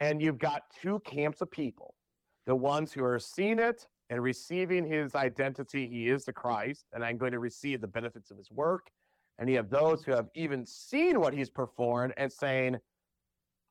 [0.00, 1.94] and you've got two camps of people:
[2.46, 7.04] the ones who are seeing it and receiving his identity, he is the Christ, and
[7.04, 8.90] I'm going to receive the benefits of his work.
[9.38, 12.76] And you have those who have even seen what he's performed and saying,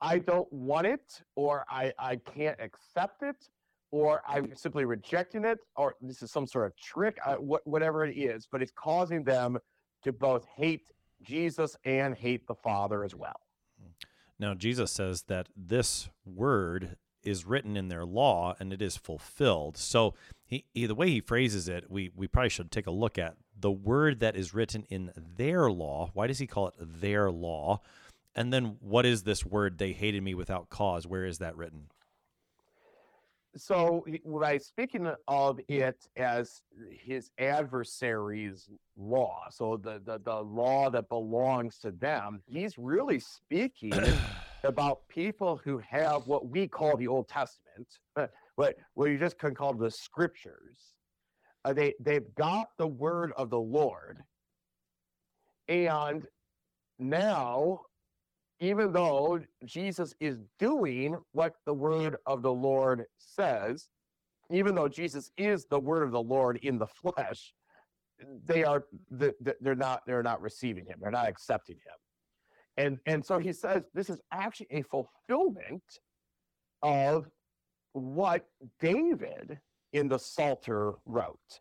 [0.01, 3.49] I don't want it, or I, I can't accept it,
[3.91, 7.67] or I'm simply rejecting it, or this is some sort of trick, uh, I, wh-
[7.67, 9.57] whatever it is, but it's causing them
[10.03, 13.39] to both hate Jesus and hate the Father as well.
[14.39, 19.77] Now, Jesus says that this word is written in their law and it is fulfilled.
[19.77, 20.15] So
[20.47, 23.35] he, he, the way he phrases it, we we probably should take a look at
[23.55, 26.09] the word that is written in their law.
[26.13, 27.81] Why does he call it their law?
[28.33, 31.05] And then what is this word they hated me without cause?
[31.05, 31.89] Where is that written?
[33.57, 41.09] So by speaking of it as his adversary's law, so the, the, the law that
[41.09, 43.93] belongs to them, he's really speaking
[44.63, 47.87] about people who have what we call the Old Testament,
[48.55, 50.77] what, what you just can call the scriptures.
[51.65, 54.19] Uh, they, they've got the word of the Lord.
[55.67, 56.25] And
[56.97, 57.81] now
[58.61, 63.89] even though Jesus is doing what the word of the Lord says,
[64.51, 67.53] even though Jesus is the word of the Lord in the flesh,
[68.45, 70.99] they are they're not they're not receiving him.
[71.01, 71.97] They're not accepting him.
[72.77, 75.99] And and so he says this is actually a fulfillment
[76.83, 77.27] of
[77.93, 78.45] what
[78.79, 79.59] David
[79.93, 81.59] in the Psalter wrote.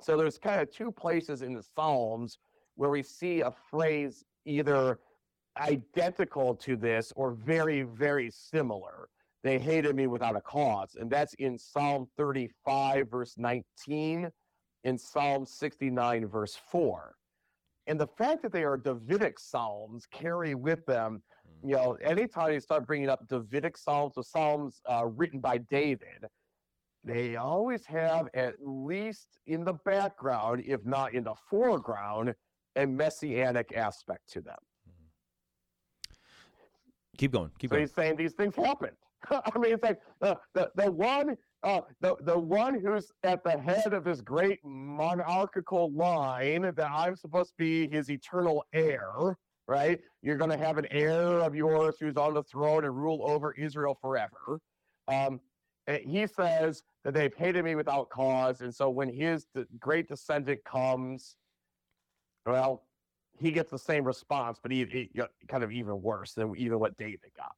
[0.00, 2.38] So there's kind of two places in the Psalms
[2.74, 4.98] where we see a phrase either
[5.58, 9.08] identical to this or very, very similar.
[9.42, 10.96] They hated me without a cause.
[10.98, 14.30] And that's in Psalm 35, verse 19,
[14.84, 17.14] in Psalm 69, verse 4.
[17.88, 21.22] And the fact that they are Davidic psalms carry with them,
[21.62, 21.70] hmm.
[21.70, 26.26] you know, anytime you start bringing up Davidic psalms or psalms uh, written by David,
[27.04, 32.32] they always have at least in the background, if not in the foreground,
[32.76, 34.58] a messianic aspect to them.
[37.18, 37.50] Keep going.
[37.58, 37.82] Keep so going.
[37.82, 38.96] he's saying these things happened.
[39.30, 43.52] I mean, it's like the, the, the one uh, the, the one who's at the
[43.52, 49.36] head of this great monarchical line that I'm supposed to be his eternal heir,
[49.68, 50.00] right?
[50.22, 53.52] You're going to have an heir of yours who's on the throne and rule over
[53.52, 54.58] Israel forever.
[55.06, 55.40] Um,
[55.86, 58.60] he says that they've hated me without cause.
[58.60, 59.46] And so when his
[59.78, 61.36] great descendant comes,
[62.44, 62.82] well,
[63.42, 65.10] he gets the same response, but he, he
[65.48, 67.52] kind of even worse than even what David got.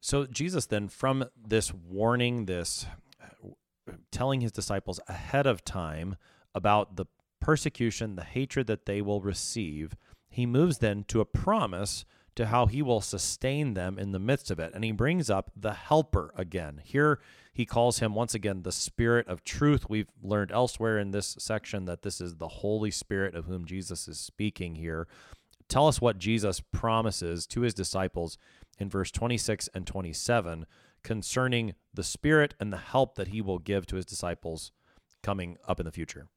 [0.00, 2.86] So Jesus then, from this warning, this
[3.22, 6.16] uh, telling his disciples ahead of time
[6.54, 7.06] about the
[7.40, 9.94] persecution, the hatred that they will receive,
[10.28, 12.04] he moves then to a promise
[12.36, 14.72] to how he will sustain them in the midst of it.
[14.74, 16.80] And he brings up the helper again.
[16.82, 17.20] Here
[17.52, 19.88] he calls him once again the Spirit of truth.
[19.88, 24.08] We've learned elsewhere in this section that this is the Holy Spirit of whom Jesus
[24.08, 25.08] is speaking here.
[25.68, 28.38] Tell us what Jesus promises to his disciples
[28.78, 30.66] in verse 26 and 27
[31.02, 34.72] concerning the Spirit and the help that he will give to his disciples
[35.22, 36.28] coming up in the future.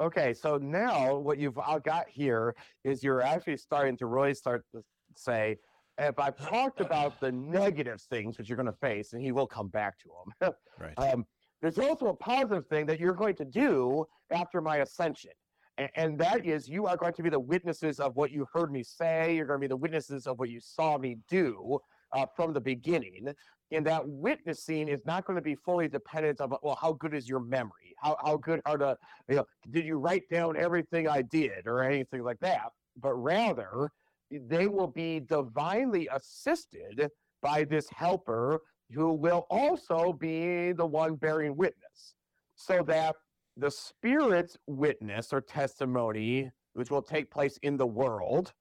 [0.00, 2.54] Okay, so now what you've got here
[2.84, 4.82] is you're actually starting to really start to
[5.14, 5.58] say,
[6.00, 9.46] if I've talked about the negative things that you're going to face, and he will
[9.46, 10.08] come back to
[10.40, 10.52] them.
[10.78, 10.94] right.
[11.12, 11.26] Um,
[11.62, 15.32] there's also a positive thing that you're going to do after my ascension.
[15.76, 18.72] And, and that is, you are going to be the witnesses of what you heard
[18.72, 19.36] me say.
[19.36, 21.78] You're going to be the witnesses of what you saw me do
[22.12, 23.28] uh, from the beginning.
[23.72, 27.28] And that witnessing is not going to be fully dependent on, well, how good is
[27.28, 27.94] your memory?
[27.98, 28.96] How, how good are the,
[29.28, 32.70] you know, did you write down everything I did or anything like that?
[33.00, 33.90] But rather,
[34.30, 37.10] they will be divinely assisted
[37.42, 38.60] by this helper
[38.92, 42.14] who will also be the one bearing witness.
[42.56, 43.16] So that
[43.56, 48.52] the Spirit's witness or testimony, which will take place in the world,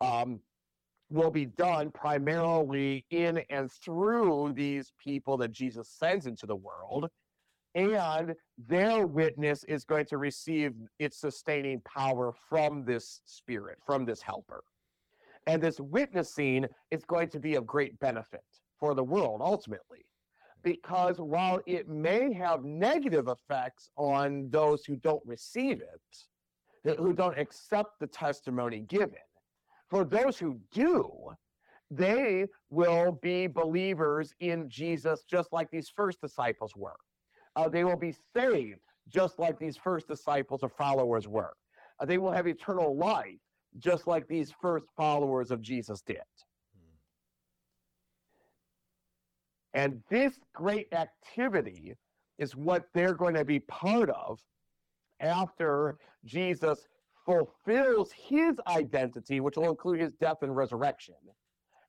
[0.00, 0.40] um,
[1.10, 7.08] will be done primarily in and through these people that Jesus sends into the world.
[7.74, 14.22] And their witness is going to receive its sustaining power from this spirit, from this
[14.22, 14.62] helper.
[15.46, 18.44] And this witnessing is going to be of great benefit
[18.78, 20.04] for the world ultimately.
[20.62, 27.38] Because while it may have negative effects on those who don't receive it, who don't
[27.38, 29.18] accept the testimony given,
[29.90, 31.30] for those who do,
[31.90, 36.96] they will be believers in Jesus just like these first disciples were.
[37.56, 41.52] Uh, they will be saved just like these first disciples or followers were.
[42.00, 43.38] Uh, they will have eternal life
[43.78, 46.18] just like these first followers of Jesus did.
[49.74, 51.96] And this great activity
[52.38, 54.40] is what they're going to be part of
[55.20, 56.86] after Jesus
[57.26, 61.14] fulfills his identity, which will include his death and resurrection,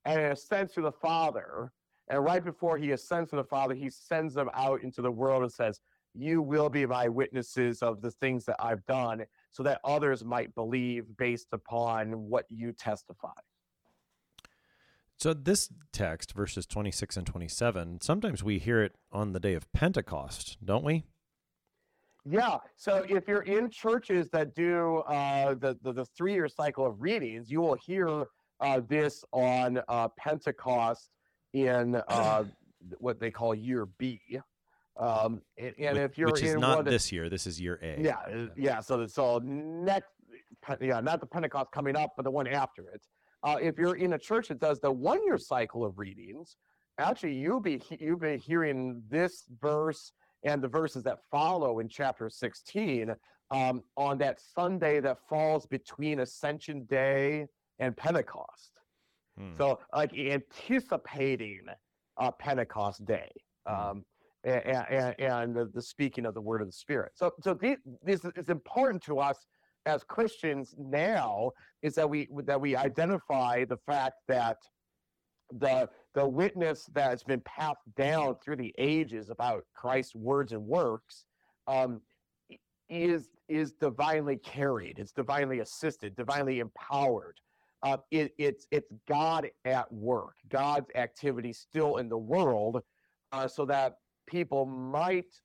[0.06, 1.72] and ascends to the Father.
[2.08, 5.44] And right before he ascends to the Father, he sends them out into the world
[5.44, 5.80] and says,
[6.18, 10.56] You will be my witnesses of the things that I've done so that others might
[10.56, 13.34] believe based upon what you testify.
[15.18, 19.72] So, this text, verses 26 and 27, sometimes we hear it on the day of
[19.72, 21.06] Pentecost, don't we?
[22.26, 22.58] Yeah.
[22.76, 27.02] So, if you're in churches that do uh, the, the, the three year cycle of
[27.02, 28.26] readings, you will hear
[28.60, 31.10] uh, this on uh, Pentecost
[31.54, 32.44] in uh,
[32.98, 34.20] what they call year B.
[34.98, 37.30] Um, and, and Which- if you're which is in not this year.
[37.30, 38.02] This is year A.
[38.02, 38.80] yeah, yeah.
[38.80, 40.10] So, so next,
[40.80, 43.06] yeah, not the Pentecost coming up, but the one after it.
[43.44, 46.56] Uh, if you're in a church that does the one-year cycle of readings,
[46.98, 52.30] actually, you'll be you'll be hearing this verse and the verses that follow in chapter
[52.30, 53.14] 16
[53.52, 57.48] um, on that Sunday that falls between Ascension Day
[57.80, 58.72] and Pentecost.
[59.38, 59.52] Hmm.
[59.58, 61.62] So, like anticipating
[62.18, 63.30] uh, Pentecost Day,
[63.66, 64.06] um,
[64.46, 67.14] and, and, and the, speaking of the word of the Spirit.
[67.16, 67.58] So, so
[68.04, 69.46] this is important to us
[69.86, 74.58] as Christians now is that we that we identify the fact that
[75.60, 80.66] the the witness that has been passed down through the ages about Christ's words and
[80.66, 81.26] works
[81.68, 82.02] um,
[82.90, 84.98] is is divinely carried.
[84.98, 87.40] It's divinely assisted, divinely empowered.
[87.84, 92.82] Uh, it, it's it's God at work, God's activity still in the world,
[93.32, 95.40] uh, so that people might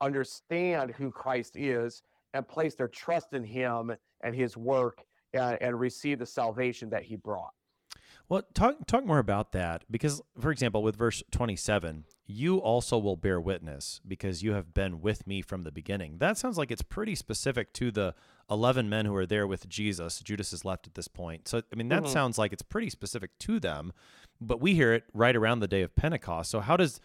[0.00, 2.02] understand who Christ is
[2.34, 7.02] and place their trust in Him and His work and, and receive the salvation that
[7.02, 7.52] He brought.
[8.28, 13.16] Well, talk talk more about that because, for example, with verse twenty-seven, you also will
[13.16, 16.16] bear witness because you have been with me from the beginning.
[16.18, 18.14] That sounds like it's pretty specific to the
[18.48, 20.20] eleven men who are there with Jesus.
[20.20, 22.08] Judas is left at this point, so I mean that Mhm.
[22.08, 23.92] sounds like it's pretty specific to them.
[24.40, 26.50] But we hear it right around the day of Pentecost.
[26.50, 27.00] So how does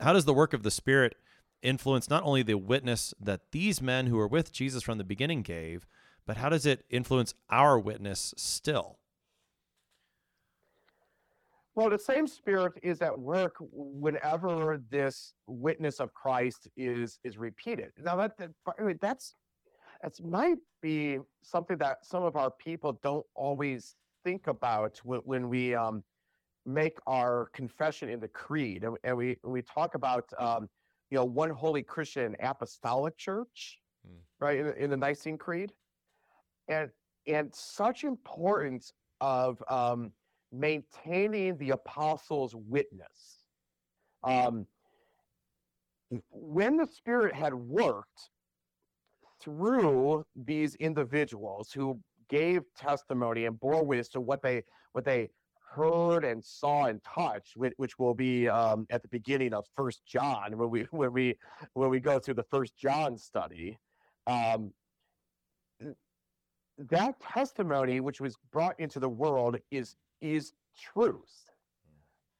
[0.00, 1.16] how does the work of the Spirit
[1.62, 5.42] influence not only the witness that these men who were with Jesus from the beginning
[5.42, 5.86] gave,
[6.26, 8.98] but how does it influence our witness still?
[11.74, 17.92] Well, the same spirit is at work whenever this witness of Christ is is repeated.
[18.02, 18.50] Now that, that
[19.00, 19.36] that's
[20.02, 23.94] that's might be something that some of our people don't always
[24.24, 26.02] think about when, when we um,
[26.68, 30.68] make our confession in the creed, and, and we we talk about um,
[31.10, 34.18] you know one holy Christian apostolic church, Hmm.
[34.38, 35.72] right in, the- in the Nicene Creed,
[36.68, 36.90] and
[37.26, 40.12] and such importance of um,
[40.52, 43.44] maintaining the apostles' witness.
[44.22, 44.66] Um,
[46.30, 48.30] when the Spirit had worked
[49.42, 54.62] through these individuals who gave testimony and bore witness to what they
[54.92, 55.30] what they
[55.70, 60.02] heard and saw and touched, which, which will be um, at the beginning of First
[60.06, 61.36] John when we when we
[61.74, 63.78] when we go through the First John study.
[64.26, 64.72] Um,
[66.78, 71.50] that testimony which was brought into the world is is truth.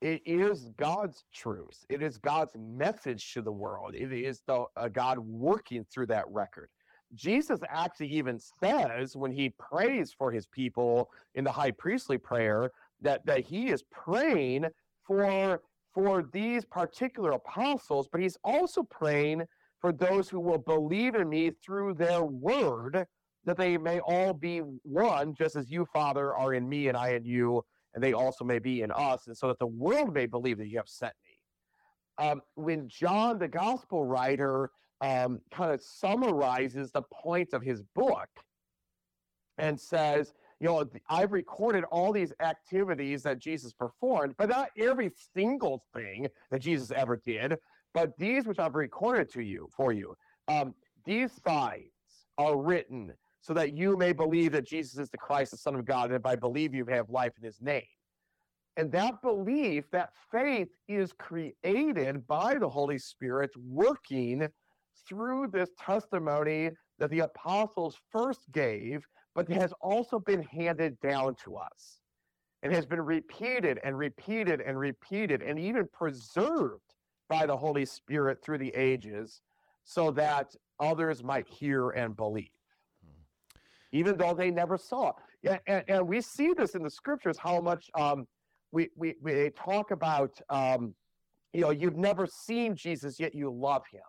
[0.00, 1.84] It is god's truth.
[1.88, 3.94] It is god's message to the world.
[3.96, 6.68] It is the uh, god working through that record.
[7.14, 12.70] Jesus actually even says when he prays for his people in the high priestly prayer
[13.00, 14.66] that that he is praying
[15.06, 15.62] for
[15.94, 19.42] for these particular apostles but he's also praying
[19.80, 23.06] for those who will believe in me through their word
[23.48, 27.12] that they may all be one, just as you, Father, are in me and I
[27.12, 27.62] in you,
[27.94, 30.68] and they also may be in us, and so that the world may believe that
[30.68, 32.26] you have sent me.
[32.26, 34.70] Um, when John, the gospel writer,
[35.00, 38.28] um, kind of summarizes the point of his book
[39.56, 45.12] and says, you know, I've recorded all these activities that Jesus performed, but not every
[45.34, 47.56] single thing that Jesus ever did,
[47.94, 50.14] but these which I've recorded to you for you.
[50.48, 51.90] Um, these signs
[52.38, 55.84] are written so that you may believe that Jesus is the Christ, the Son of
[55.84, 57.82] God, and by believe you have life in his name.
[58.76, 64.48] And that belief, that faith is created by the Holy Spirit working
[65.08, 69.04] through this testimony that the apostles first gave,
[69.38, 72.00] but it has also been handed down to us
[72.64, 76.96] and has been repeated and repeated and repeated and even preserved
[77.28, 79.40] by the Holy Spirit through the ages
[79.84, 82.48] so that others might hear and believe
[83.92, 85.12] even though they never saw.
[85.42, 88.26] Yeah, and, and we see this in the scriptures how much um,
[88.72, 90.96] we, we we talk about um,
[91.52, 94.02] you know you've never seen Jesus yet you love him.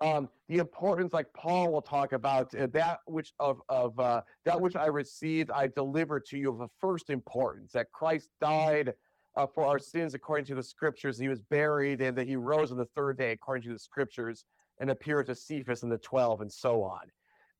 [0.00, 4.60] Um, the importance, like Paul will talk about uh, that which of of uh, that
[4.60, 8.92] which I received, I delivered to you of the first importance that Christ died
[9.36, 11.18] uh, for our sins according to the scriptures.
[11.18, 14.44] He was buried, and that he rose on the third day according to the scriptures,
[14.80, 17.10] and appeared to Cephas and the twelve, and so on.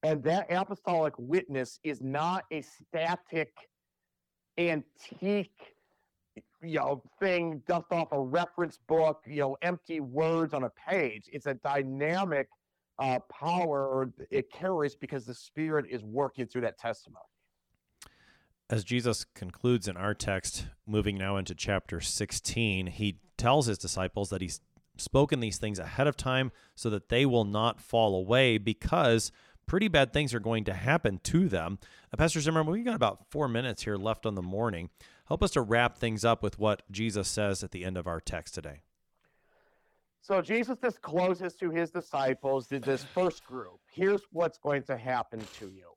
[0.03, 3.53] And that apostolic witness is not a static,
[4.59, 5.76] antique,
[6.63, 11.29] you know, thing dust off a reference book, you know, empty words on a page.
[11.33, 12.49] It's a dynamic
[12.99, 17.25] uh, power or it carries because the Spirit is working through that testimony.
[18.69, 24.31] As Jesus concludes in our text, moving now into chapter 16, he tells his disciples
[24.31, 24.61] that he's
[24.97, 29.31] spoken these things ahead of time so that they will not fall away because
[29.67, 31.79] pretty bad things are going to happen to them.
[32.13, 34.91] Uh, Pastor Zimmerman, we've got about four minutes here left on the morning.
[35.29, 38.21] Help us to wrap things up with what Jesus says at the end of our
[38.21, 38.83] text today.
[40.23, 43.79] So Jesus discloses to his disciples this first group.
[43.93, 45.89] Here's what's going to happen to you.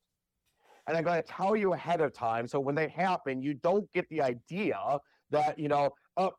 [0.88, 2.48] And I'm going to tell you ahead of time.
[2.48, 4.78] So when they happen, you don't get the idea
[5.30, 6.32] that, you know, oh,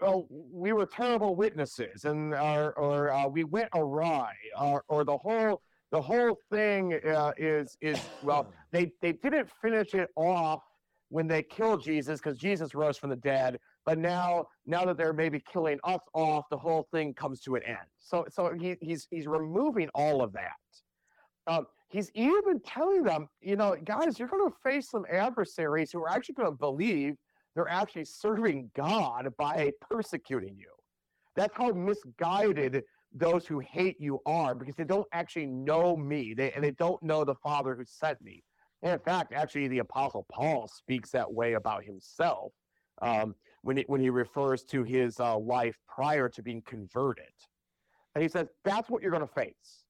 [0.00, 5.16] oh we were terrible witnesses and or, or uh, we went awry or, or the
[5.16, 10.62] whole the whole thing uh, is is well they they didn't finish it off
[11.12, 15.12] when they killed Jesus because Jesus rose from the dead but now now that they're
[15.12, 17.78] maybe killing us off the whole thing comes to an end.
[17.98, 20.52] So so he, he's he's removing all of that.
[21.46, 26.00] Um, he's even telling them you know guys you're going to face some adversaries who
[26.02, 27.16] are actually going to believe
[27.54, 30.70] they're actually serving god by persecuting you.
[31.34, 32.82] That's how misguided
[33.14, 36.32] those who hate you are because they don't actually know me.
[36.34, 38.42] They, and they don't know the father who sent me
[38.82, 42.52] and in fact actually the apostle paul speaks that way about himself
[43.00, 47.24] um, when, he, when he refers to his uh, life prior to being converted
[48.14, 49.84] and he says that's what you're going to face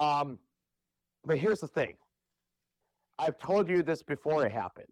[0.00, 0.38] um,
[1.24, 1.94] but here's the thing
[3.18, 4.86] i've told you this before it happened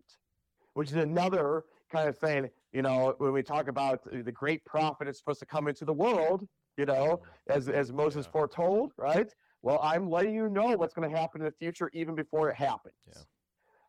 [0.74, 5.08] which is another kind of thing you know when we talk about the great prophet
[5.08, 8.32] is supposed to come into the world you know, as as Moses yeah.
[8.32, 9.32] foretold, right?
[9.62, 12.56] Well, I'm letting you know what's going to happen in the future even before it
[12.56, 12.94] happens.
[13.06, 13.22] Yeah.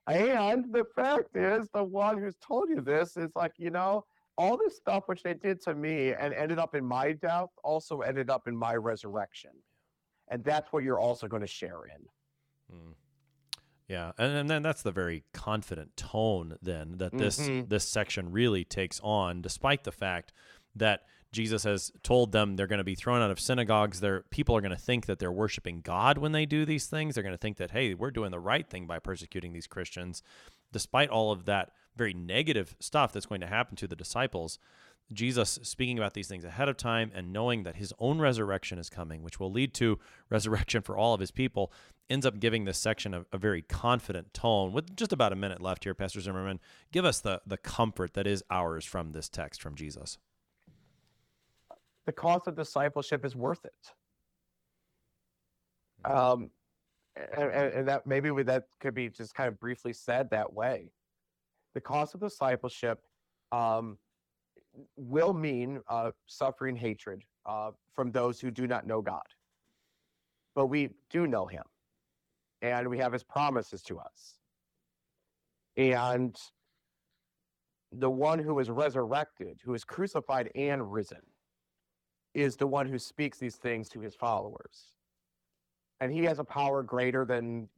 [0.07, 4.05] And the fact is, the one who's told you this is like, you know,
[4.37, 8.01] all this stuff which they did to me and ended up in my death also
[8.01, 9.51] ended up in my resurrection.
[10.29, 12.75] And that's what you're also going to share in.
[12.75, 12.93] Mm.
[13.87, 17.67] Yeah, and, and, then that's the very confident tone then that this mm-hmm.
[17.67, 20.31] this section really takes on, despite the fact
[20.73, 21.01] that
[21.33, 23.99] Jesus has told them they're going to be thrown out of synagogues.
[23.99, 27.15] Their people are going to think that they're worshiping God when they do these things.
[27.15, 30.21] They're going to think that hey, we're doing the right thing by persecuting these Christians,
[30.71, 34.59] despite all of that very negative stuff that's going to happen to the disciples.
[35.11, 38.89] Jesus speaking about these things ahead of time and knowing that his own resurrection is
[38.89, 41.73] coming, which will lead to resurrection for all of his people,
[42.09, 44.71] ends up giving this section a, a, very confident tone.
[44.71, 46.59] With just about a minute left here, Pastor Zimmerman,
[46.91, 50.17] give us the, the comfort that is ours from this text from Jesus
[52.05, 53.71] the cost of discipleship is worth it.
[56.05, 56.17] Mm-hmm.
[56.17, 56.49] Um,
[57.37, 60.91] and, and that maybe that could be just kind of briefly said that way.
[61.75, 62.99] The cost of discipleship
[63.51, 63.97] um,
[64.95, 69.21] will mean uh, suffering hatred uh, from those who do not know God.
[70.55, 71.63] But we do know Him,
[72.61, 74.39] and we have His promises to us.
[75.77, 76.35] And
[77.91, 81.21] the one who is resurrected, who is crucified and risen,
[82.33, 84.93] is the one who speaks these things to his followers.
[85.99, 87.69] And he has a power greater than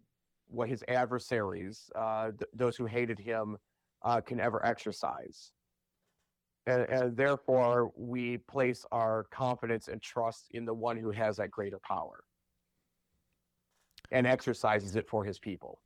[0.48, 3.58] what his adversaries, uh, th- those who hated him,
[4.04, 5.52] uh, can ever exercise.
[6.68, 11.52] And, and therefore, we place our confidence and trust in the one who has that
[11.52, 12.24] greater power
[14.12, 15.80] and exercises it for his people.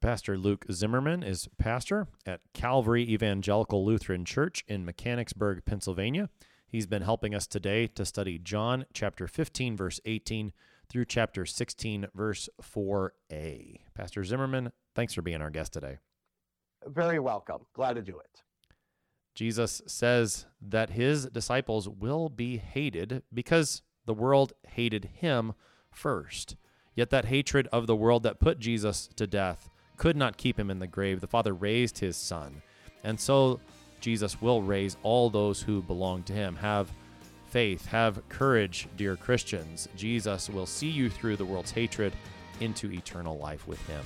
[0.00, 6.30] Pastor Luke Zimmerman is pastor at Calvary Evangelical Lutheran Church in Mechanicsburg, Pennsylvania.
[6.70, 10.52] He's been helping us today to study John chapter 15, verse 18
[10.90, 13.80] through chapter 16, verse 4a.
[13.94, 15.96] Pastor Zimmerman, thanks for being our guest today.
[16.86, 17.62] Very welcome.
[17.72, 18.42] Glad to do it.
[19.34, 25.54] Jesus says that his disciples will be hated because the world hated him
[25.90, 26.56] first.
[26.94, 30.70] Yet that hatred of the world that put Jesus to death could not keep him
[30.70, 31.22] in the grave.
[31.22, 32.60] The Father raised his Son.
[33.02, 33.58] And so
[34.00, 36.56] Jesus will raise all those who belong to him.
[36.56, 36.90] Have
[37.46, 39.88] faith, have courage, dear Christians.
[39.96, 42.12] Jesus will see you through the world's hatred
[42.60, 44.04] into eternal life with him.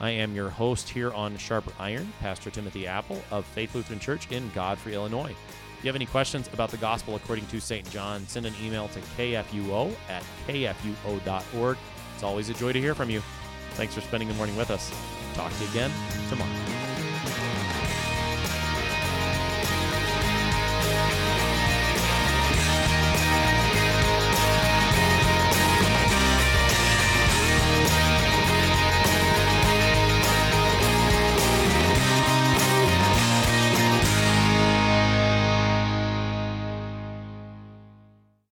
[0.00, 4.30] I am your host here on Sharper Iron, Pastor Timothy Appel of Faith Lutheran Church
[4.30, 5.34] in Godfrey, Illinois.
[5.78, 7.88] If you have any questions about the gospel according to St.
[7.90, 11.78] John, send an email to kfuo at kfuo.org.
[12.14, 13.22] It's always a joy to hear from you.
[13.72, 14.90] Thanks for spending the morning with us.
[15.34, 15.90] Talk to you again
[16.28, 16.75] tomorrow.